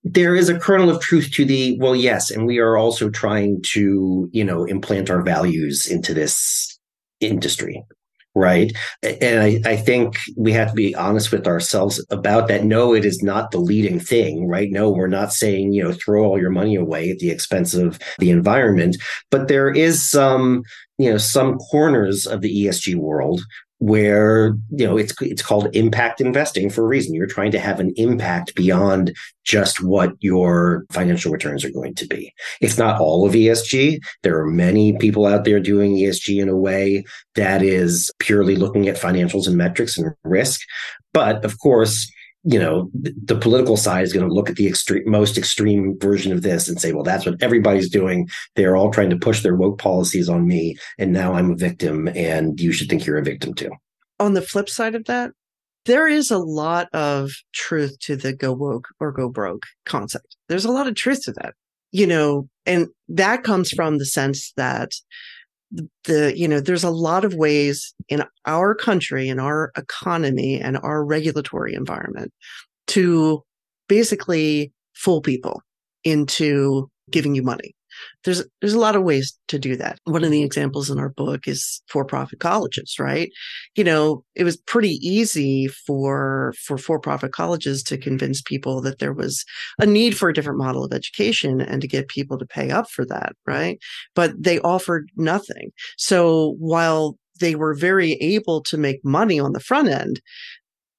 [0.04, 3.62] There is a kernel of truth to the well, yes, and we are also trying
[3.74, 6.80] to you know implant our values into this
[7.20, 7.84] industry
[8.36, 8.72] right?
[9.04, 12.64] And I, I, think we have to be honest with ourselves about that.
[12.64, 14.70] No, it is not the leading thing, right?
[14.72, 18.00] No, we're not saying, you know, throw all your money away at the expense of
[18.20, 18.98] the environment,
[19.32, 20.64] but there is some,
[20.98, 23.42] you know, some corners of the ESG world
[23.82, 27.16] where you know it's it's called impact investing for a reason.
[27.16, 29.12] You're trying to have an impact beyond
[29.44, 32.32] just what your financial returns are going to be.
[32.62, 36.56] It's not all of ESG there are many people out there doing ESG in a
[36.56, 37.04] way
[37.36, 40.62] that is purely looking at financials and metrics and risk.
[41.14, 42.12] But of course
[42.44, 46.32] you know the political side is going to look at the extreme most extreme version
[46.32, 48.28] of this and say well that's what everybody's doing.
[48.56, 52.08] They're all trying to push their woke policies on me and now i'm a victim
[52.10, 53.72] and you should think you're a victim too.
[54.20, 55.32] On the flip side of that
[55.86, 60.36] there is a lot of truth to the go woke or go broke concept.
[60.48, 61.54] There's a lot of truth to that
[61.92, 64.92] you know and that comes from the sense that
[66.04, 70.78] the you know there's a lot of ways in our country in our economy and
[70.78, 72.32] our regulatory environment
[72.88, 73.44] to
[73.88, 75.62] basically fool people
[76.04, 77.74] into giving you money
[78.24, 80.00] there's there's a lot of ways to do that.
[80.06, 80.46] One of the mm-hmm.
[80.46, 83.30] examples in our book is for-profit colleges, right?
[83.76, 89.14] You know, it was pretty easy for for for-profit colleges to convince people that there
[89.14, 89.44] was
[89.80, 92.90] a need for a different model of education and to get people to pay up
[92.90, 93.80] for that, right?
[94.16, 95.72] But they offered nothing.
[95.98, 100.22] So while they were very able to make money on the front end,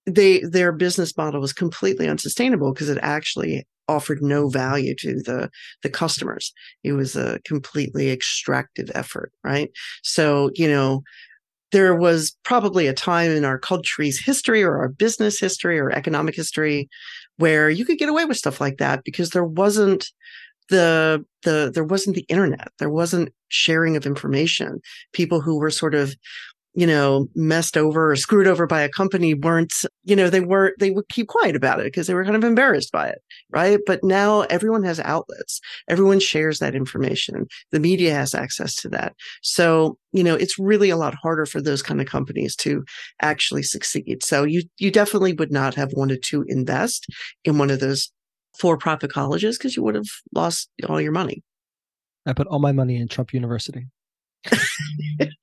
[0.06, 5.50] they their business model was completely unsustainable because it actually offered no value to the
[5.82, 6.52] the customers.
[6.84, 9.70] It was a completely extractive effort, right?
[10.02, 11.02] So, you know,
[11.72, 16.34] there was probably a time in our country's history or our business history or economic
[16.36, 16.88] history
[17.38, 20.10] where you could get away with stuff like that because there wasn't
[20.68, 24.80] the the there wasn't the internet there wasn't sharing of information
[25.12, 26.14] people who were sort of
[26.74, 30.78] you know, messed over or screwed over by a company weren't, you know, they weren't,
[30.78, 33.18] they would keep quiet about it because they were kind of embarrassed by it.
[33.50, 33.78] Right.
[33.86, 35.60] But now everyone has outlets.
[35.88, 37.46] Everyone shares that information.
[37.72, 39.14] The media has access to that.
[39.42, 42.84] So, you know, it's really a lot harder for those kind of companies to
[43.20, 44.22] actually succeed.
[44.22, 47.06] So you, you definitely would not have wanted to invest
[47.44, 48.10] in one of those
[48.58, 51.42] for profit colleges because you would have lost all your money.
[52.24, 53.88] I put all my money in Trump University.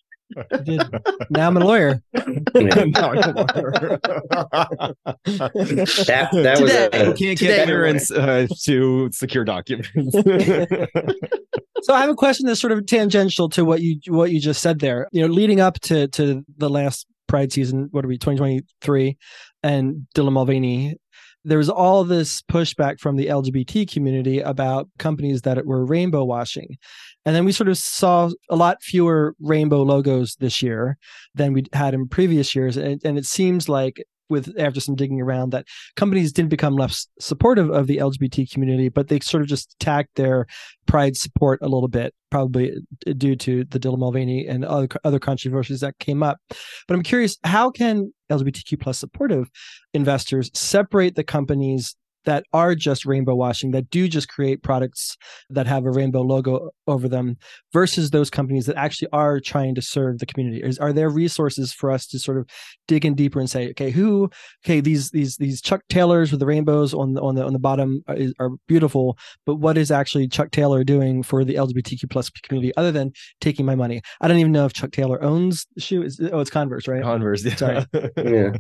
[0.63, 0.81] did.
[1.29, 2.01] Now I'm a lawyer.
[2.13, 2.49] that
[6.33, 6.89] that was Today.
[6.93, 9.91] a, You can't get clearance uh, to secure documents.
[11.81, 14.61] So I have a question that's sort of tangential to what you what you just
[14.61, 15.07] said there.
[15.11, 19.15] You know, leading up to to the last Pride season, what are we, 2023,
[19.63, 20.97] and Dylan Mulvaney,
[21.43, 26.77] there was all this pushback from the LGBT community about companies that were rainbow washing.
[27.25, 30.97] And then we sort of saw a lot fewer rainbow logos this year
[31.35, 32.77] than we had in previous years.
[32.77, 35.65] And, and it seems like with after some digging around that
[35.95, 40.15] companies didn't become less supportive of the LGBT community, but they sort of just tacked
[40.15, 40.45] their
[40.85, 42.73] pride support a little bit, probably
[43.07, 46.37] uh, due to the Dylan Mulvaney and other other controversies that came up.
[46.87, 49.49] But I'm curious, how can LGBTQ plus supportive
[49.93, 51.95] investors separate the companies
[52.25, 55.17] that are just rainbow washing, that do just create products
[55.49, 57.37] that have a rainbow logo over them,
[57.73, 60.61] versus those companies that actually are trying to serve the community?
[60.61, 62.47] Is, are there resources for us to sort of
[62.87, 64.29] dig in deeper and say, okay, who,
[64.65, 67.59] okay, these these these Chuck Taylors with the rainbows on the on the on the
[67.59, 72.29] bottom are, are beautiful, but what is actually Chuck Taylor doing for the LGBTQ plus
[72.29, 73.11] community other than
[73.41, 74.01] taking my money?
[74.21, 76.03] I don't even know if Chuck Taylor owns the shoe.
[76.03, 77.01] Is, oh, it's Converse, right?
[77.01, 77.43] Converse.
[77.49, 77.55] Yeah.
[77.55, 77.85] Sorry.
[78.17, 78.51] yeah.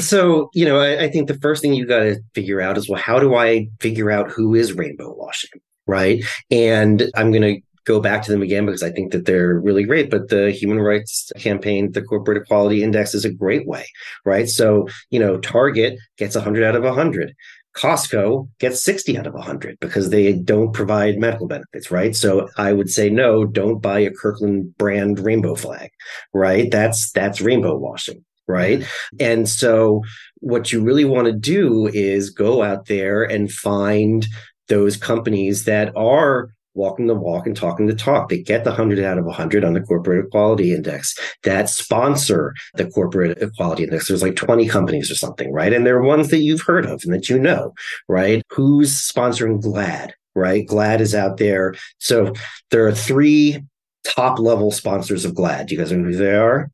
[0.00, 2.88] So, you know, I, I think the first thing you got to figure out is,
[2.88, 5.60] well, how do I figure out who is rainbow washing?
[5.86, 6.22] Right.
[6.50, 9.82] And I'm going to go back to them again because I think that they're really
[9.82, 10.10] great.
[10.10, 13.86] But the Human Rights Campaign, the Corporate Equality Index is a great way.
[14.24, 14.48] Right.
[14.48, 17.34] So, you know, Target gets 100 out of 100.
[17.78, 22.14] Costco gets 60 out of 100 because they don't provide medical benefits, right?
[22.14, 25.90] So I would say no, don't buy a Kirkland brand rainbow flag,
[26.34, 26.70] right?
[26.70, 28.80] That's that's rainbow washing, right?
[28.80, 29.16] Mm-hmm.
[29.20, 30.02] And so
[30.40, 34.26] what you really want to do is go out there and find
[34.68, 38.28] those companies that are walking the walk and talking the talk.
[38.28, 42.88] They get the 100 out of 100 on the corporate equality index that sponsor the
[42.90, 44.06] corporate equality index.
[44.06, 45.72] There's like 20 companies or something, right?
[45.72, 47.74] And they're ones that you've heard of and that you know,
[48.08, 48.42] right?
[48.50, 50.66] Who's sponsoring GLAAD, right?
[50.66, 51.74] GLAAD is out there.
[51.98, 52.32] So
[52.70, 53.60] there are three
[54.06, 55.66] top level sponsors of GLAAD.
[55.66, 56.70] Do you guys know who they are?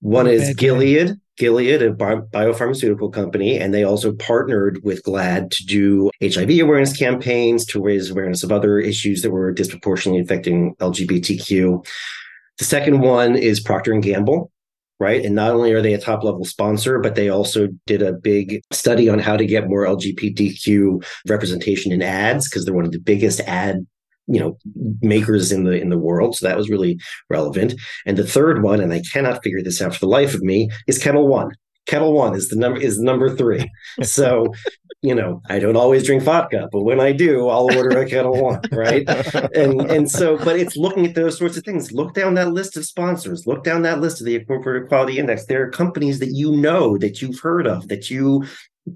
[0.00, 1.14] One is Gilead.
[1.36, 6.96] Gilead, a bi- biopharmaceutical company, and they also partnered with GLAAD to do HIV awareness
[6.96, 11.84] campaigns to raise awareness of other issues that were disproportionately affecting LGBTQ.
[12.58, 14.50] The second one is Procter and Gamble,
[14.98, 15.22] right?
[15.22, 18.62] And not only are they a top level sponsor, but they also did a big
[18.72, 22.98] study on how to get more LGBTQ representation in ads because they're one of the
[22.98, 23.86] biggest ad
[24.26, 24.58] you know
[25.00, 26.36] makers in the in the world.
[26.36, 26.98] So that was really
[27.30, 27.74] relevant.
[28.04, 30.70] And the third one and i cannot figure this out for the life of me
[30.86, 31.50] is Ketel One.
[31.86, 33.70] Ketel One is the number is number three.
[34.02, 34.52] So
[35.02, 38.42] you know i don't always drink vodka but when i do i'll order a Ketel
[38.42, 39.06] One right?
[39.54, 41.92] And and so but it's looking at those sorts of things.
[41.92, 43.46] Look down that list of sponsors.
[43.46, 45.46] Look down that list of the corporate equality index.
[45.46, 48.44] There are companies that you know that you've heard of that you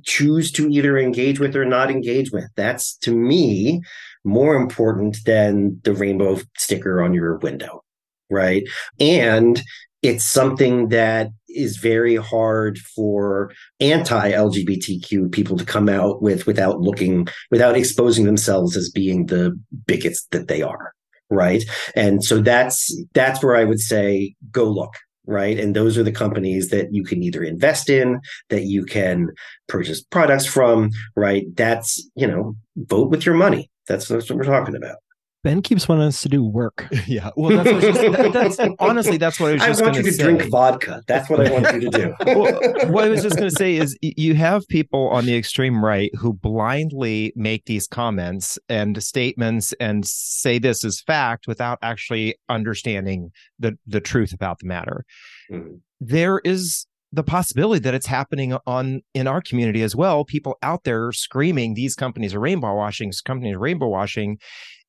[0.05, 2.49] choose to either engage with or not engage with.
[2.57, 3.83] That's to me
[4.24, 7.82] more important than the rainbow sticker on your window
[8.30, 8.64] right
[8.98, 9.62] and
[10.02, 17.28] it's something that is very hard for anti-LGBTQ people to come out with without looking,
[17.50, 20.92] without exposing themselves as being the bigots that they are.
[21.28, 21.62] Right.
[21.94, 24.94] And so that's, that's where I would say go look.
[25.26, 25.60] Right.
[25.60, 29.28] And those are the companies that you can either invest in, that you can
[29.68, 30.90] purchase products from.
[31.14, 31.44] Right.
[31.54, 33.70] That's, you know, vote with your money.
[33.91, 34.97] That's, that's what we're talking about.
[35.43, 36.86] Ben keeps wanting us to do work.
[37.07, 37.30] yeah.
[37.34, 40.03] Well, that's, what just, that, that's honestly that's what I was I just want you
[40.03, 40.22] to say.
[40.22, 41.03] drink vodka.
[41.09, 42.14] That's what I want you to do.
[42.26, 45.82] well, what I was just going to say is you have people on the extreme
[45.82, 52.36] right who blindly make these comments and statements and say this is fact without actually
[52.51, 55.07] understanding the the truth about the matter.
[55.51, 55.80] Mhm.
[56.03, 60.24] There is the possibility that it's happening on in our community as well.
[60.24, 64.38] People out there screaming these companies are rainbow washing, companies are rainbow washing.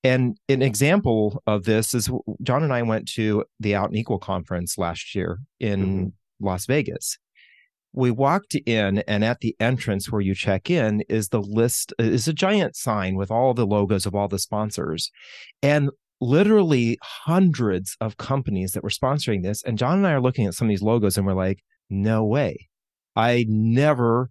[0.03, 2.09] And an example of this is
[2.41, 6.11] John and I went to the Out and Equal conference last year in Mhm.
[6.39, 7.17] Las Vegas.
[7.93, 12.27] We walked in, and at the entrance where you check in is the list, is
[12.27, 15.11] a giant sign with all the logos of all the sponsors.
[15.61, 15.89] And
[16.21, 19.61] literally hundreds of companies that were sponsoring this.
[19.63, 21.59] And John and I are looking at some of these logos and we're like,
[21.91, 22.67] no way.
[23.15, 24.29] I never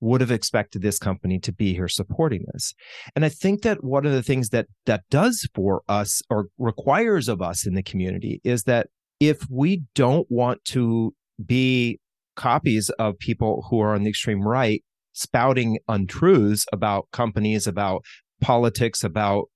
[0.00, 2.74] would have expected this company to be here supporting this.
[3.14, 7.28] And I think that one of the things that that does for us or requires
[7.28, 8.88] of us in the community is that
[9.20, 11.98] if we don't want to be
[12.36, 14.82] copies of people who are on the extreme right
[15.12, 18.04] spouting untruths about companies, about
[18.42, 19.46] politics, about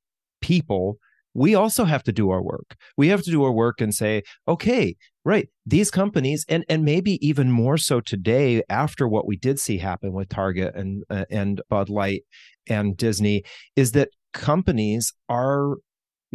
[0.40, 0.96] people,
[1.34, 2.76] we also have to do our work.
[2.96, 7.24] We have to do our work and say, okay, right, these companies, and and maybe
[7.26, 11.60] even more so today after what we did see happen with Target and uh, and
[11.68, 12.22] Bud Light
[12.68, 13.44] and Disney,
[13.76, 15.76] is that companies are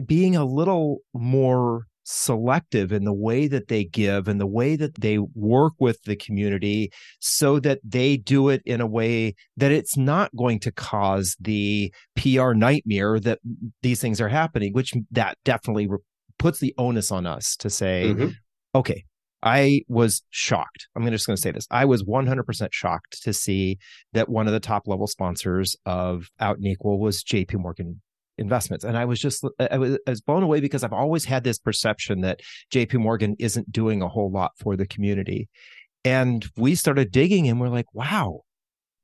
[0.06, 4.96] being a little more selective in the way that they give and the way that
[4.96, 9.98] they work with the community so that they do it in a way that it's
[9.98, 13.40] not going to cause the PR nightmare that
[13.82, 15.90] these things are happening, which that definitely
[16.38, 18.30] puts the onus on us to say, mm-hmm.
[18.76, 19.04] okay,
[19.42, 20.88] I was shocked.
[20.96, 21.68] I'm just going to say this.
[21.70, 23.78] I was 100% shocked to see
[24.14, 28.02] that one of the top level sponsors of Out and Equal was JP Morgan
[28.38, 28.84] investments.
[28.84, 31.60] And I was just, I was, I was blown away because I've always had this
[31.60, 32.42] perception that
[32.74, 35.50] JP Morgan isn't doing a whole lot for the community.
[36.04, 38.42] And we started digging and we're like, wow,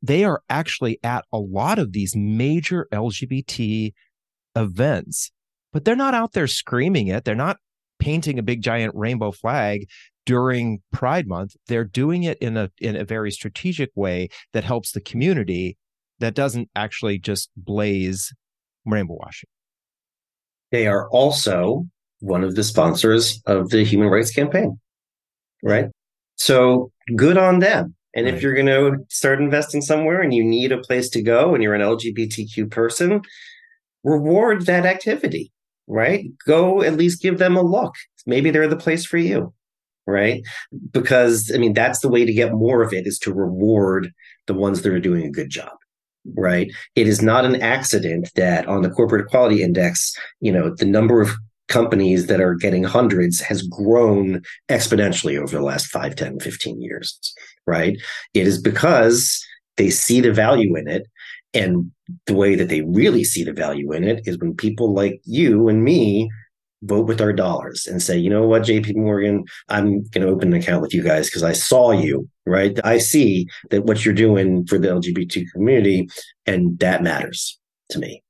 [0.01, 3.93] they are actually at a lot of these major LGBT
[4.55, 5.31] events,
[5.71, 7.23] but they're not out there screaming it.
[7.23, 7.57] They're not
[7.99, 9.87] painting a big giant rainbow flag
[10.25, 11.55] during Pride Month.
[11.67, 15.77] They're doing it in a in a very strategic way that helps the community
[16.19, 18.33] that doesn't actually just blaze
[18.85, 19.49] rainbow washing.
[20.71, 21.85] They are also
[22.19, 24.79] one of the sponsors of the Human Rights Campaign,
[25.63, 25.89] right?
[26.35, 27.95] So good on them.
[28.13, 28.33] And right.
[28.33, 31.63] if you're going to start investing somewhere and you need a place to go and
[31.63, 33.21] you're an LGBTQ person,
[34.03, 35.51] reward that activity,
[35.87, 36.25] right?
[36.45, 37.93] Go at least give them a look.
[38.25, 39.53] Maybe they're the place for you,
[40.05, 40.41] right?
[40.91, 44.11] Because, I mean, that's the way to get more of it is to reward
[44.47, 45.71] the ones that are doing a good job
[46.35, 46.71] right?
[46.95, 51.21] It is not an accident that on the corporate equality index, you know, the number
[51.21, 51.31] of
[51.67, 57.33] companies that are getting hundreds has grown exponentially over the last 5, 10, 15 years,
[57.65, 57.97] right?
[58.33, 59.43] It is because
[59.77, 61.07] they see the value in it.
[61.53, 61.91] And
[62.27, 65.67] the way that they really see the value in it is when people like you
[65.69, 66.29] and me
[66.83, 70.53] vote with our dollars and say, you know what, JP Morgan, I'm going to open
[70.53, 72.79] an account with you guys because I saw you, right?
[72.83, 76.09] I see that what you're doing for the LGBT community
[76.45, 77.59] and that matters
[77.89, 78.23] to me.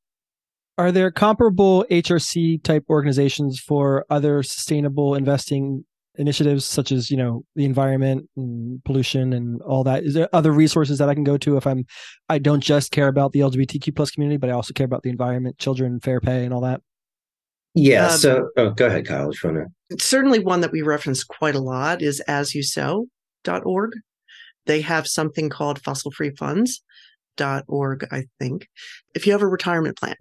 [0.78, 5.86] Are there comparable HRC type organizations for other sustainable investing
[6.16, 10.04] initiatives such as, you know, the environment and pollution and all that?
[10.04, 11.86] Is there other resources that I can go to if I'm
[12.30, 15.10] I don't just care about the LGBTQ plus community, but I also care about the
[15.10, 16.82] environment, children, fair pay and all that?
[17.74, 18.08] Yeah.
[18.08, 19.32] Um, so, oh, go ahead, Kyle.
[19.90, 23.92] It's certainly, one that we reference quite a lot is asyousow.org.
[24.66, 28.68] They have something called fossilfreefunds.org, I think.
[29.16, 30.18] If you have a retirement plan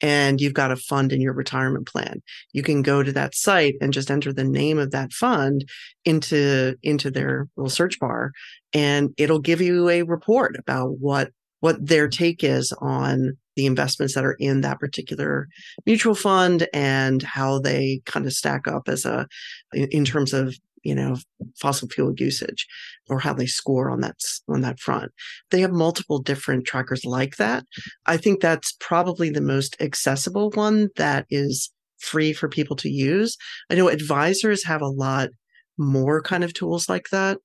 [0.00, 2.22] and you've got a fund in your retirement plan,
[2.52, 5.66] you can go to that site and just enter the name of that fund
[6.04, 8.32] into, into their little search bar
[8.72, 11.30] and it'll give you a report about what,
[11.60, 15.48] what their take is on the investments that are in that particular
[15.84, 19.26] mutual fund and how they kind of stack up as a
[19.72, 21.16] in terms of you know
[21.58, 22.66] fossil fuel usage
[23.08, 24.16] or how they score on that
[24.48, 25.10] on that front.
[25.50, 27.64] They have multiple different trackers like that.
[28.06, 33.36] I think that's probably the most accessible one that is free for people to use.
[33.70, 35.30] I know advisors have a lot
[35.78, 37.38] more kind of tools like that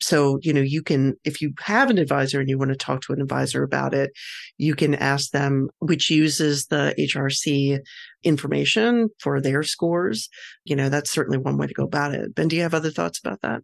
[0.00, 3.00] so, you know, you can, if you have an advisor and you want to talk
[3.02, 4.10] to an advisor about it,
[4.56, 7.80] you can ask them which uses the HRC
[8.22, 10.28] information for their scores.
[10.64, 12.34] You know, that's certainly one way to go about it.
[12.34, 13.62] Ben, do you have other thoughts about that?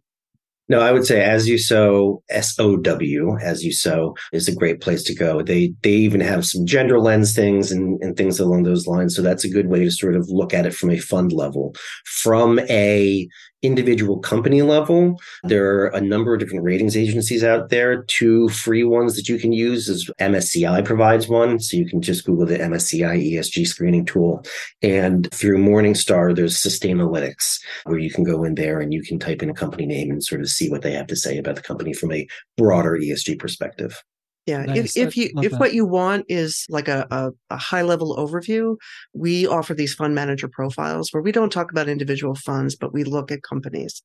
[0.67, 4.55] No, I would say as you sow, S O W, as you sow is a
[4.55, 5.43] great place to go.
[5.43, 9.15] They they even have some gender lens things and, and things along those lines.
[9.15, 11.75] So that's a good way to sort of look at it from a fund level.
[12.05, 13.27] From a
[13.65, 18.03] individual company level, there are a number of different ratings agencies out there.
[18.03, 21.59] Two free ones that you can use is MSCI provides one.
[21.59, 24.45] So you can just Google the MSCI ESG screening tool.
[24.81, 29.41] And through Morningstar, there's Sustainalytics, where you can go in there and you can type
[29.41, 31.61] in a company name and sort of see what they have to say about the
[31.61, 32.27] company from a
[32.57, 34.01] broader ESG perspective.
[34.45, 34.63] Yeah.
[34.65, 34.95] Nice.
[34.95, 35.59] If, if you, if that.
[35.59, 38.77] what you want is like a, a, a, high level overview,
[39.13, 43.03] we offer these fund manager profiles where we don't talk about individual funds, but we
[43.03, 44.03] look at companies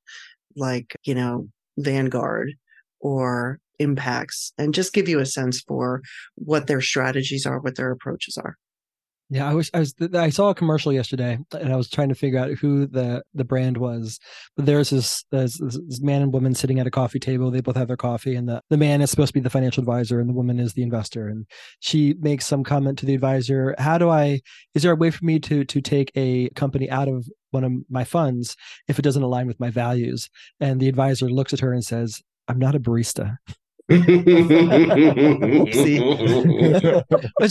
[0.56, 1.46] like, you know,
[1.76, 2.54] Vanguard
[3.00, 6.00] or Impax and just give you a sense for
[6.36, 8.56] what their strategies are, what their approaches are.
[9.32, 9.94] Yeah, I wish I was.
[10.12, 13.44] I saw a commercial yesterday, and I was trying to figure out who the the
[13.44, 14.18] brand was.
[14.56, 17.48] But there's this, there's this man and woman sitting at a coffee table.
[17.48, 19.82] They both have their coffee, and the the man is supposed to be the financial
[19.82, 21.28] advisor, and the woman is the investor.
[21.28, 21.46] And
[21.78, 24.40] she makes some comment to the advisor: "How do I?
[24.74, 27.72] Is there a way for me to to take a company out of one of
[27.88, 28.56] my funds
[28.88, 30.28] if it doesn't align with my values?"
[30.58, 33.36] And the advisor looks at her and says, "I'm not a barista."
[33.90, 34.06] Which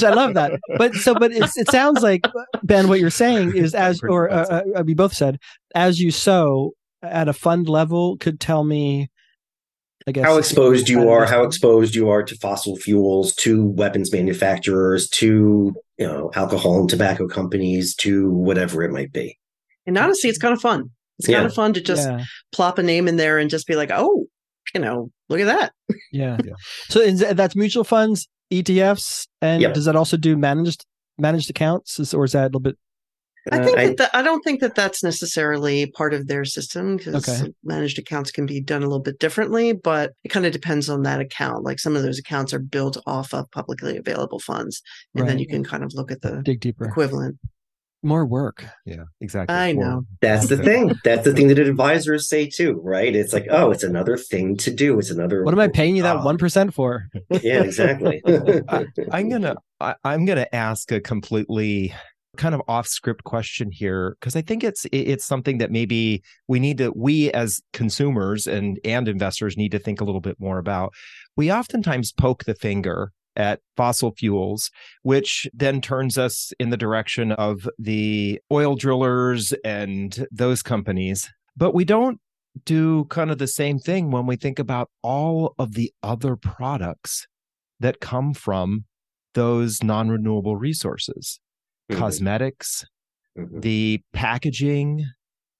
[0.03, 0.57] I love that.
[0.77, 2.25] But so, but it's, it sounds like
[2.63, 5.37] Ben, what you're saying is as, or uh, uh, we both said,
[5.75, 6.71] as you sow
[7.01, 9.09] at a fund level, could tell me.
[10.07, 14.13] I guess how exposed you are, how exposed you are to fossil fuels, to weapons
[14.13, 19.37] manufacturers, to you know alcohol and tobacco companies, to whatever it might be.
[19.85, 20.89] And honestly, it's kind of fun.
[21.19, 21.37] It's yeah.
[21.37, 22.23] kind of fun to just yeah.
[22.53, 24.27] plop a name in there and just be like, oh,
[24.73, 25.73] you know, look at that.
[26.11, 26.37] Yeah.
[26.43, 26.53] yeah.
[26.89, 29.73] So that's mutual funds, ETFs, and yep.
[29.73, 30.85] does that also do managed
[31.17, 32.77] managed accounts, or is that a little bit?
[33.51, 36.97] I think uh, that the, I don't think that that's necessarily part of their system
[36.97, 37.51] because okay.
[37.63, 41.03] managed accounts can be done a little bit differently, but it kind of depends on
[41.03, 41.63] that account.
[41.63, 44.81] Like some of those accounts are built off of publicly available funds,
[45.15, 45.29] and right.
[45.29, 47.37] then you can kind of look at the dig deeper equivalent
[48.01, 48.65] more work.
[48.85, 49.55] Yeah, exactly.
[49.55, 50.03] I know.
[50.21, 50.93] That's the thing.
[51.03, 53.15] That's the thing that advisors say too, right?
[53.15, 54.97] It's like, oh, it's another thing to do.
[54.99, 55.43] It's another.
[55.43, 57.07] What am I paying you that one uh, for?
[57.41, 58.21] yeah, exactly.
[58.27, 59.55] I, am gonna.
[59.79, 61.93] I, I'm gonna ask a completely
[62.37, 66.59] kind of off script question here because I think it's it's something that maybe we
[66.59, 70.57] need to we as consumers and and investors need to think a little bit more
[70.57, 70.93] about.
[71.35, 74.69] We oftentimes poke the finger at fossil fuels,
[75.01, 81.31] which then turns us in the direction of the oil drillers and those companies.
[81.57, 82.19] But we don't
[82.65, 87.27] do kind of the same thing when we think about all of the other products
[87.79, 88.83] that come from
[89.33, 91.39] those non renewable resources
[91.89, 91.99] mm-hmm.
[91.99, 92.85] cosmetics,
[93.37, 93.61] mm-hmm.
[93.61, 95.05] the packaging,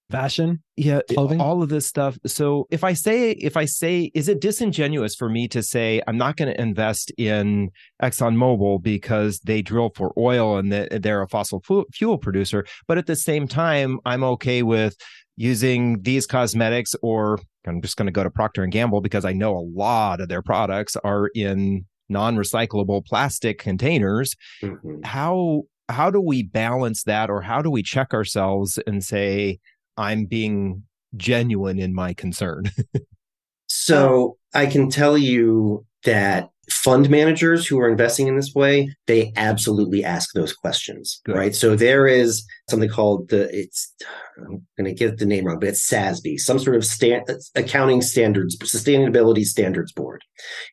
[0.10, 1.40] fashion yeah clothing?
[1.40, 2.18] all of this stuff.
[2.26, 6.18] So if i say if i say is it disingenuous for me to say i'm
[6.18, 7.70] not going to invest in
[8.02, 13.16] exxonmobil because they drill for oil and they're a fossil fuel producer but at the
[13.16, 14.96] same time i'm okay with
[15.38, 19.34] using these cosmetics or i'm just going to go to procter and gamble because i
[19.34, 24.36] know a lot of their products are in non-recyclable plastic containers.
[24.64, 25.04] Mm-hmm.
[25.04, 29.60] how how do we balance that or how do we check ourselves and say
[30.00, 30.84] I'm being
[31.18, 32.72] genuine in my concern.
[33.68, 39.34] so I can tell you that fund managers who are investing in this way, they
[39.36, 41.36] absolutely ask those questions, Good.
[41.36, 41.54] right?
[41.56, 43.94] So there is something called the it's
[44.38, 48.02] I'm going to get the name wrong, but it's SASB, some sort of stand, accounting
[48.02, 50.24] standards, sustainability standards board,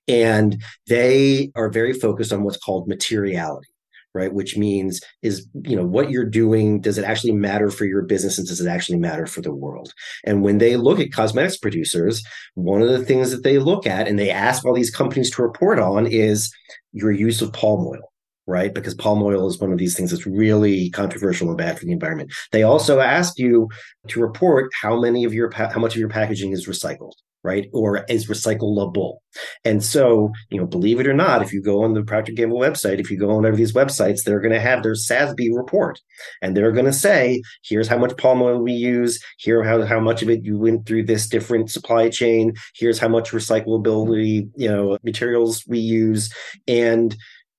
[0.07, 3.69] and they are very focused on what's called materiality
[4.17, 8.03] right which means is you know what you're doing does it actually matter for your
[8.03, 9.93] business and does it actually matter for the world
[10.25, 12.23] and when they look at cosmetics producers
[12.55, 15.43] one of the things that they look at and they ask all these companies to
[15.43, 16.51] report on is
[16.93, 18.13] your use of palm oil
[18.47, 18.73] right?
[18.73, 21.93] Because palm oil is one of these things that's really controversial and bad for the
[21.93, 22.33] environment.
[22.53, 23.69] They also ask you
[24.09, 27.13] to report how many of your how much of your packaging is recycled,
[27.47, 27.69] right?
[27.73, 29.19] Or is recyclable.
[29.65, 32.59] And so, you know, believe it or not, if you go on the Procter Gamble
[32.59, 35.49] website, if you go on one of these websites, they're going to have their SASB
[35.53, 36.01] report,
[36.43, 39.23] and they're going to say, here's how much palm oil we use.
[39.39, 42.53] Here how how much of it you went through this different supply chain.
[42.75, 46.35] Here's how much recyclability, you know, materials we use,
[46.67, 47.17] and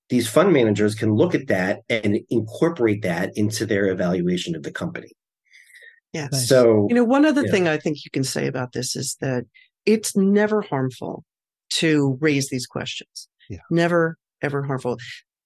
[0.10, 4.72] these fund managers can look at that and incorporate that into their evaluation of the
[4.72, 5.12] company.
[6.14, 6.30] Yeah.
[6.30, 7.52] So, you know, one other yeah.
[7.52, 9.44] thing I think you can say about this is that
[9.88, 11.24] it's never harmful
[11.70, 13.28] to raise these questions.
[13.50, 13.60] Yeah.
[13.72, 14.98] Never, ever harmful.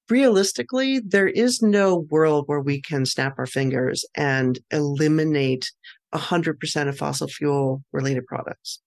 [0.10, 5.72] Realistically, there is no world where we can snap our fingers and eliminate
[6.14, 8.82] 100% of fossil fuel related products.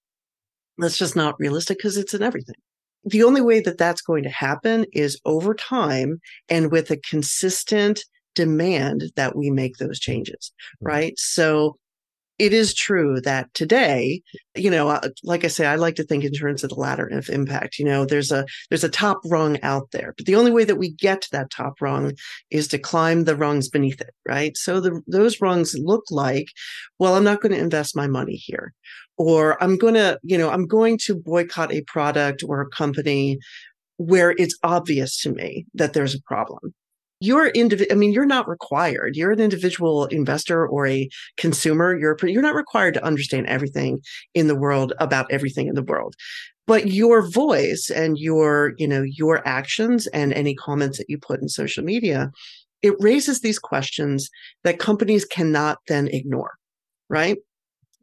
[0.77, 2.57] That's just not realistic because it's in everything.
[3.05, 8.05] The only way that that's going to happen is over time and with a consistent
[8.35, 10.87] demand that we make those changes, mm-hmm.
[10.87, 11.15] right?
[11.17, 11.77] So
[12.39, 14.23] it is true that today,
[14.57, 17.07] you know, uh, like I say, I like to think in terms of the ladder
[17.07, 17.79] of impact.
[17.79, 20.77] You know, there's a there's a top rung out there, but the only way that
[20.77, 22.13] we get to that top rung
[22.51, 24.57] is to climb the rungs beneath it, right?
[24.57, 26.49] So the those rungs look like,
[26.99, 28.75] well, I'm not going to invest my money here,
[29.17, 33.39] or I'm going to, you know, I'm going to boycott a product or a company
[33.97, 36.75] where it's obvious to me that there's a problem
[37.25, 37.93] you're individual.
[37.93, 39.17] I mean, you're not required.
[39.17, 41.97] You're an individual investor or a consumer.
[41.99, 44.01] You're you're not required to understand everything
[44.35, 46.15] in the world about everything in the world.
[46.67, 51.41] But your voice and your, you know, your actions and any comments that you put
[51.41, 52.31] in social media,
[52.83, 54.31] it raises these questions
[54.63, 56.53] that companies cannot then ignore,
[57.09, 57.37] right?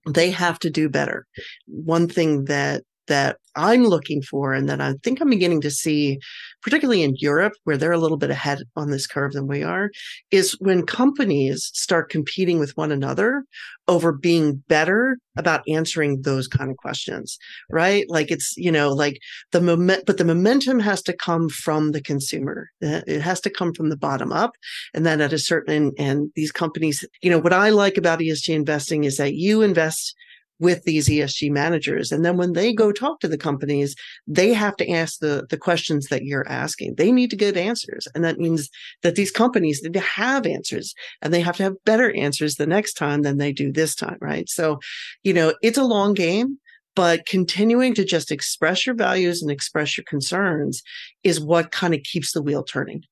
[0.08, 1.26] They have to do better.
[1.68, 6.20] One thing that that I'm looking for and that I think I'm beginning to see,
[6.62, 9.92] particularly in Europe, where they're a little bit ahead on this curve than we are,
[10.32, 13.44] is when companies start competing with one another
[13.88, 17.38] over being better about answering those kind of questions,
[17.70, 18.06] right?
[18.10, 19.20] Like it's, you know, like
[19.52, 22.70] the moment, but the momentum has to come from the consumer.
[22.82, 24.52] Uh, it has to come from the bottom up.
[24.94, 28.54] And then at a certain, and these companies, you know, what I like about ESG
[28.54, 30.16] investing is that you invest
[30.62, 32.12] with these ESG managers.
[32.12, 33.96] And then when they go talk to the companies,
[34.28, 36.96] they have to ask the, the questions that you're asking.
[36.96, 38.08] They need to get answers.
[38.14, 38.70] And that means
[39.02, 42.68] that these companies need to have answers and they have to have better answers the
[42.68, 44.18] next time than they do this time.
[44.22, 44.48] Right.
[44.48, 44.80] So,
[45.24, 46.60] you know, it's a long game.
[46.94, 50.84] But continuing to just express your values and express your concerns
[51.24, 53.04] is what kind of keeps the wheel turning.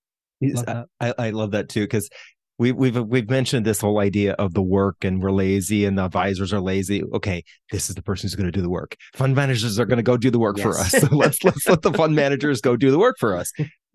[1.00, 2.10] I, I, love that too because
[2.60, 6.04] we, we've we've mentioned this whole idea of the work and we're lazy and the
[6.04, 7.02] advisors are lazy.
[7.14, 8.98] Okay, this is the person who's going to do the work.
[9.16, 10.64] Fund managers are going to go do the work yes.
[10.64, 10.92] for us.
[10.92, 13.52] So let's let's let the fund managers go do the work for us.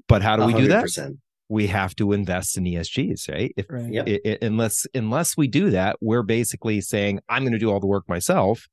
[0.08, 0.56] But how do we 100%.
[0.58, 1.16] do that?
[1.50, 3.52] We have to invest in ESGs, right?
[3.56, 3.92] If, right.
[3.92, 4.08] Yep.
[4.08, 7.80] It, it, unless unless we do that, we're basically saying I'm going to do all
[7.80, 8.66] the work myself,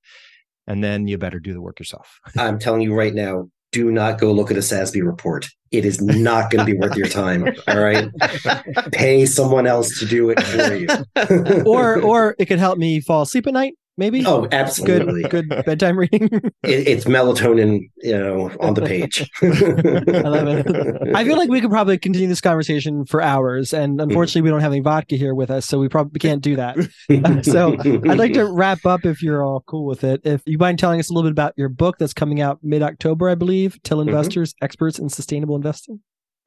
[0.67, 2.19] and then you better do the work yourself.
[2.37, 5.47] I'm telling you right now, do not go look at a SASB report.
[5.71, 7.47] It is not going to be worth your time.
[7.67, 8.09] All right.
[8.91, 11.63] Pay someone else to do it for you.
[11.65, 14.25] or or it could help me fall asleep at night maybe.
[14.25, 15.21] Oh, absolutely.
[15.29, 16.23] Good, good bedtime reading.
[16.33, 19.29] it, it's melatonin, you know, on the page.
[19.41, 21.15] I love it.
[21.15, 24.61] I feel like we could probably continue this conversation for hours, and unfortunately, we don't
[24.61, 26.77] have any vodka here with us, so we probably can't do that.
[27.45, 27.77] so,
[28.09, 30.21] I'd like to wrap up if you're all cool with it.
[30.23, 32.81] If you mind telling us a little bit about your book that's coming out mid
[32.81, 34.09] October, I believe, Till mm-hmm.
[34.09, 34.65] Investors, mm-hmm.
[34.65, 35.99] Experts in Sustainable Investing.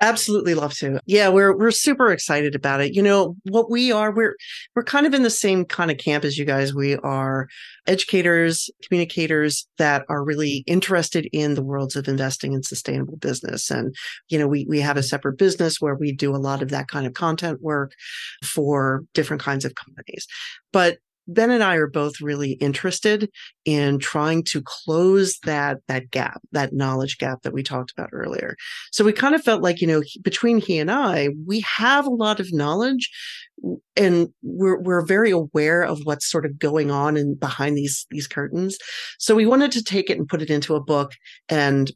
[0.04, 1.00] Absolutely love to.
[1.06, 2.92] Yeah, we're we're super excited about it.
[2.92, 4.36] You know, what we are, we're
[4.76, 6.74] we're kind of in the same kind of camp as you guys.
[6.74, 7.48] We are
[7.86, 13.70] educators, communicators that are really interested in the worlds of investing in sustainable business.
[13.70, 13.94] And,
[14.28, 16.88] you know, we we have a separate business where we do a lot of that
[16.88, 17.92] kind of content work
[18.44, 20.26] for different kinds of companies.
[20.70, 23.30] But Ben and I are both really interested
[23.64, 28.56] in trying to close that that gap, that knowledge gap that we talked about earlier.
[28.92, 32.10] So we kind of felt like, you know, between he and I, we have a
[32.10, 33.10] lot of knowledge
[33.96, 38.26] and we're we're very aware of what's sort of going on in behind these these
[38.26, 38.76] curtains.
[39.18, 41.12] So we wanted to take it and put it into a book
[41.48, 41.90] and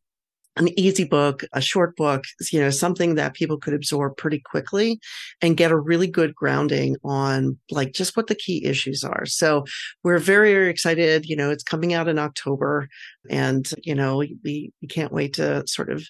[0.56, 4.98] an easy book, a short book, you know, something that people could absorb pretty quickly
[5.40, 9.24] and get a really good grounding on like just what the key issues are.
[9.24, 9.64] So
[10.02, 11.26] we're very, very excited.
[11.26, 12.88] You know, it's coming out in October
[13.30, 16.04] and, you know, we, we can't wait to sort of,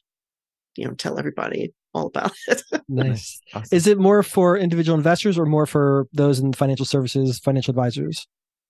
[0.76, 2.62] you know, tell everybody all about it.
[2.88, 3.40] nice.
[3.52, 3.76] Awesome.
[3.76, 8.26] Is it more for individual investors or more for those in financial services, financial advisors?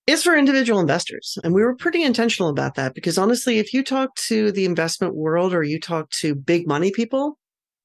[0.09, 1.37] Is for individual investors.
[1.45, 5.15] And we were pretty intentional about that because honestly, if you talk to the investment
[5.15, 7.39] world or you talk to big money people,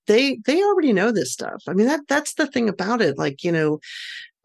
[0.08, 1.62] they they already know this stuff.
[1.68, 3.18] I mean, that that's the thing about it.
[3.18, 3.80] Like, you know,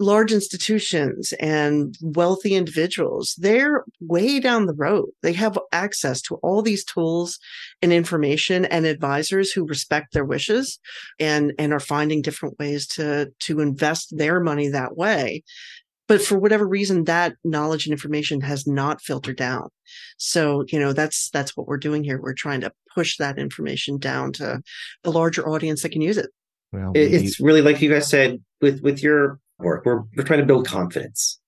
[0.01, 5.09] large institutions and wealthy individuals, they're way down the road.
[5.23, 7.39] They have access to all these tools
[7.83, 10.79] and information and advisors who respect their wishes
[11.19, 15.43] and, and are finding different ways to, to invest their money that way
[16.09, 19.69] but for whatever reason that knowledge and information has not filtered down.
[20.17, 22.21] So you know that's that's what we're doing here.
[22.21, 24.61] We're trying to push that information down to
[25.05, 26.31] a larger audience that can use it.
[26.73, 30.47] Well it's really like you guys said with with your work we're we're trying to
[30.47, 31.39] build confidence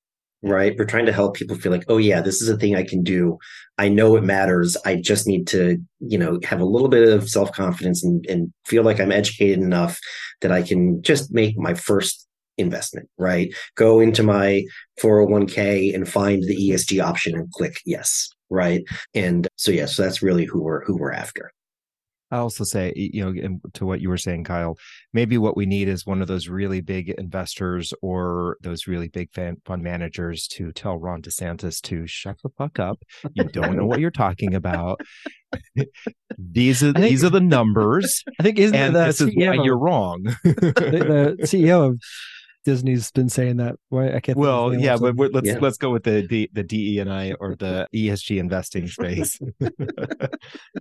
[0.43, 0.75] right?
[0.79, 3.03] We're trying to help people feel like oh yeah this is a thing i can
[3.03, 3.39] do.
[3.77, 4.77] I know it matters.
[4.87, 8.83] I just need to you know have a little bit of self-confidence and, and feel
[8.83, 9.99] like i'm educated enough
[10.41, 12.27] that i can just make my first
[12.61, 13.53] investment, right?
[13.77, 14.63] Go into my
[15.03, 18.83] 401k and find the ESG option and click yes, right?
[19.15, 21.53] And so yeah, so that's really who we're who we're after.
[22.33, 24.77] I also say, you know, to what you were saying, Kyle,
[25.13, 29.33] maybe what we need is one of those really big investors or those really big
[29.33, 33.03] fan, fund managers to tell Ron DeSantis to shut the fuck up.
[33.33, 35.01] You don't know what you're talking about.
[36.39, 38.23] these are think, these are the numbers.
[38.39, 40.23] I think isn't and the this CEO, is why you're wrong.
[40.45, 42.01] the, the CEO of
[42.65, 43.77] Disney's been saying that.
[43.89, 44.37] Why I can't.
[44.37, 45.59] Well, yeah, but let's yeah.
[45.61, 49.39] let's go with the the the DE and I or the ESG investing space.
[49.59, 50.35] the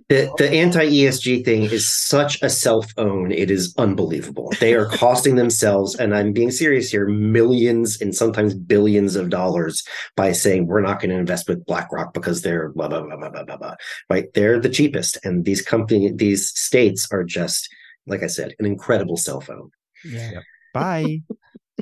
[0.08, 3.32] the anti ESG thing is such a self own.
[3.32, 4.52] It is unbelievable.
[4.60, 9.82] They are costing themselves, and I'm being serious here, millions and sometimes billions of dollars
[10.16, 13.30] by saying we're not going to invest with BlackRock because they're blah blah blah blah
[13.30, 13.56] blah blah.
[13.56, 13.74] blah.
[14.08, 14.32] Right?
[14.34, 17.68] They're the cheapest, and these company these states are just
[18.06, 19.70] like I said, an incredible cell phone.
[20.04, 20.40] Yeah.
[20.72, 21.22] Bye.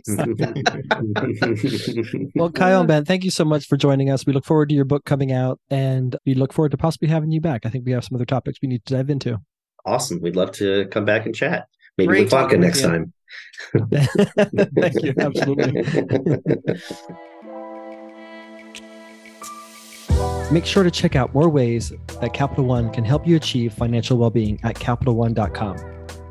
[2.34, 4.26] well, Kyle and Ben, thank you so much for joining us.
[4.26, 7.30] We look forward to your book coming out and we look forward to possibly having
[7.32, 7.66] you back.
[7.66, 9.40] I think we have some other topics we need to dive into.
[9.84, 10.20] Awesome.
[10.20, 11.66] We'd love to come back and chat.
[11.96, 13.12] Maybe Great with vodka next time.
[13.90, 15.14] thank you.
[15.18, 15.82] Absolutely.
[20.50, 24.16] Make sure to check out more ways that Capital One can help you achieve financial
[24.16, 25.76] well being at CapitalOne.com.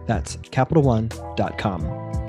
[0.08, 2.27] That's CapitalOne.com.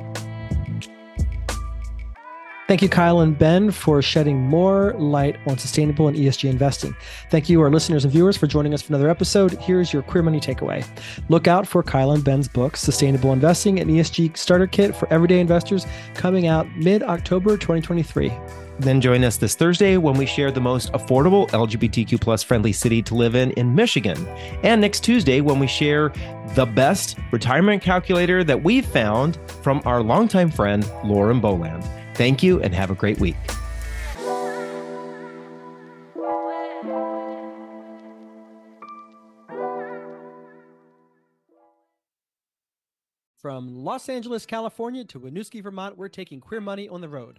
[2.69, 6.95] Thank you, Kyle and Ben, for shedding more light on sustainable and ESG investing.
[7.31, 9.53] Thank you, our listeners and viewers, for joining us for another episode.
[9.53, 10.87] Here's your Queer Money takeaway.
[11.31, 15.41] Look out for Kyle and Ben's book, Sustainable Investing and ESG Starter Kit for Everyday
[15.41, 18.31] Investors, coming out mid October 2023.
[18.79, 23.01] Then join us this Thursday when we share the most affordable LGBTQ plus friendly city
[23.01, 24.29] to live in in Michigan.
[24.62, 26.12] And next Tuesday when we share
[26.55, 31.83] the best retirement calculator that we've found from our longtime friend, Lauren Boland.
[32.19, 33.37] Thank you and have a great week.
[43.37, 47.39] From Los Angeles, California to Winooski, Vermont, we're taking queer money on the road.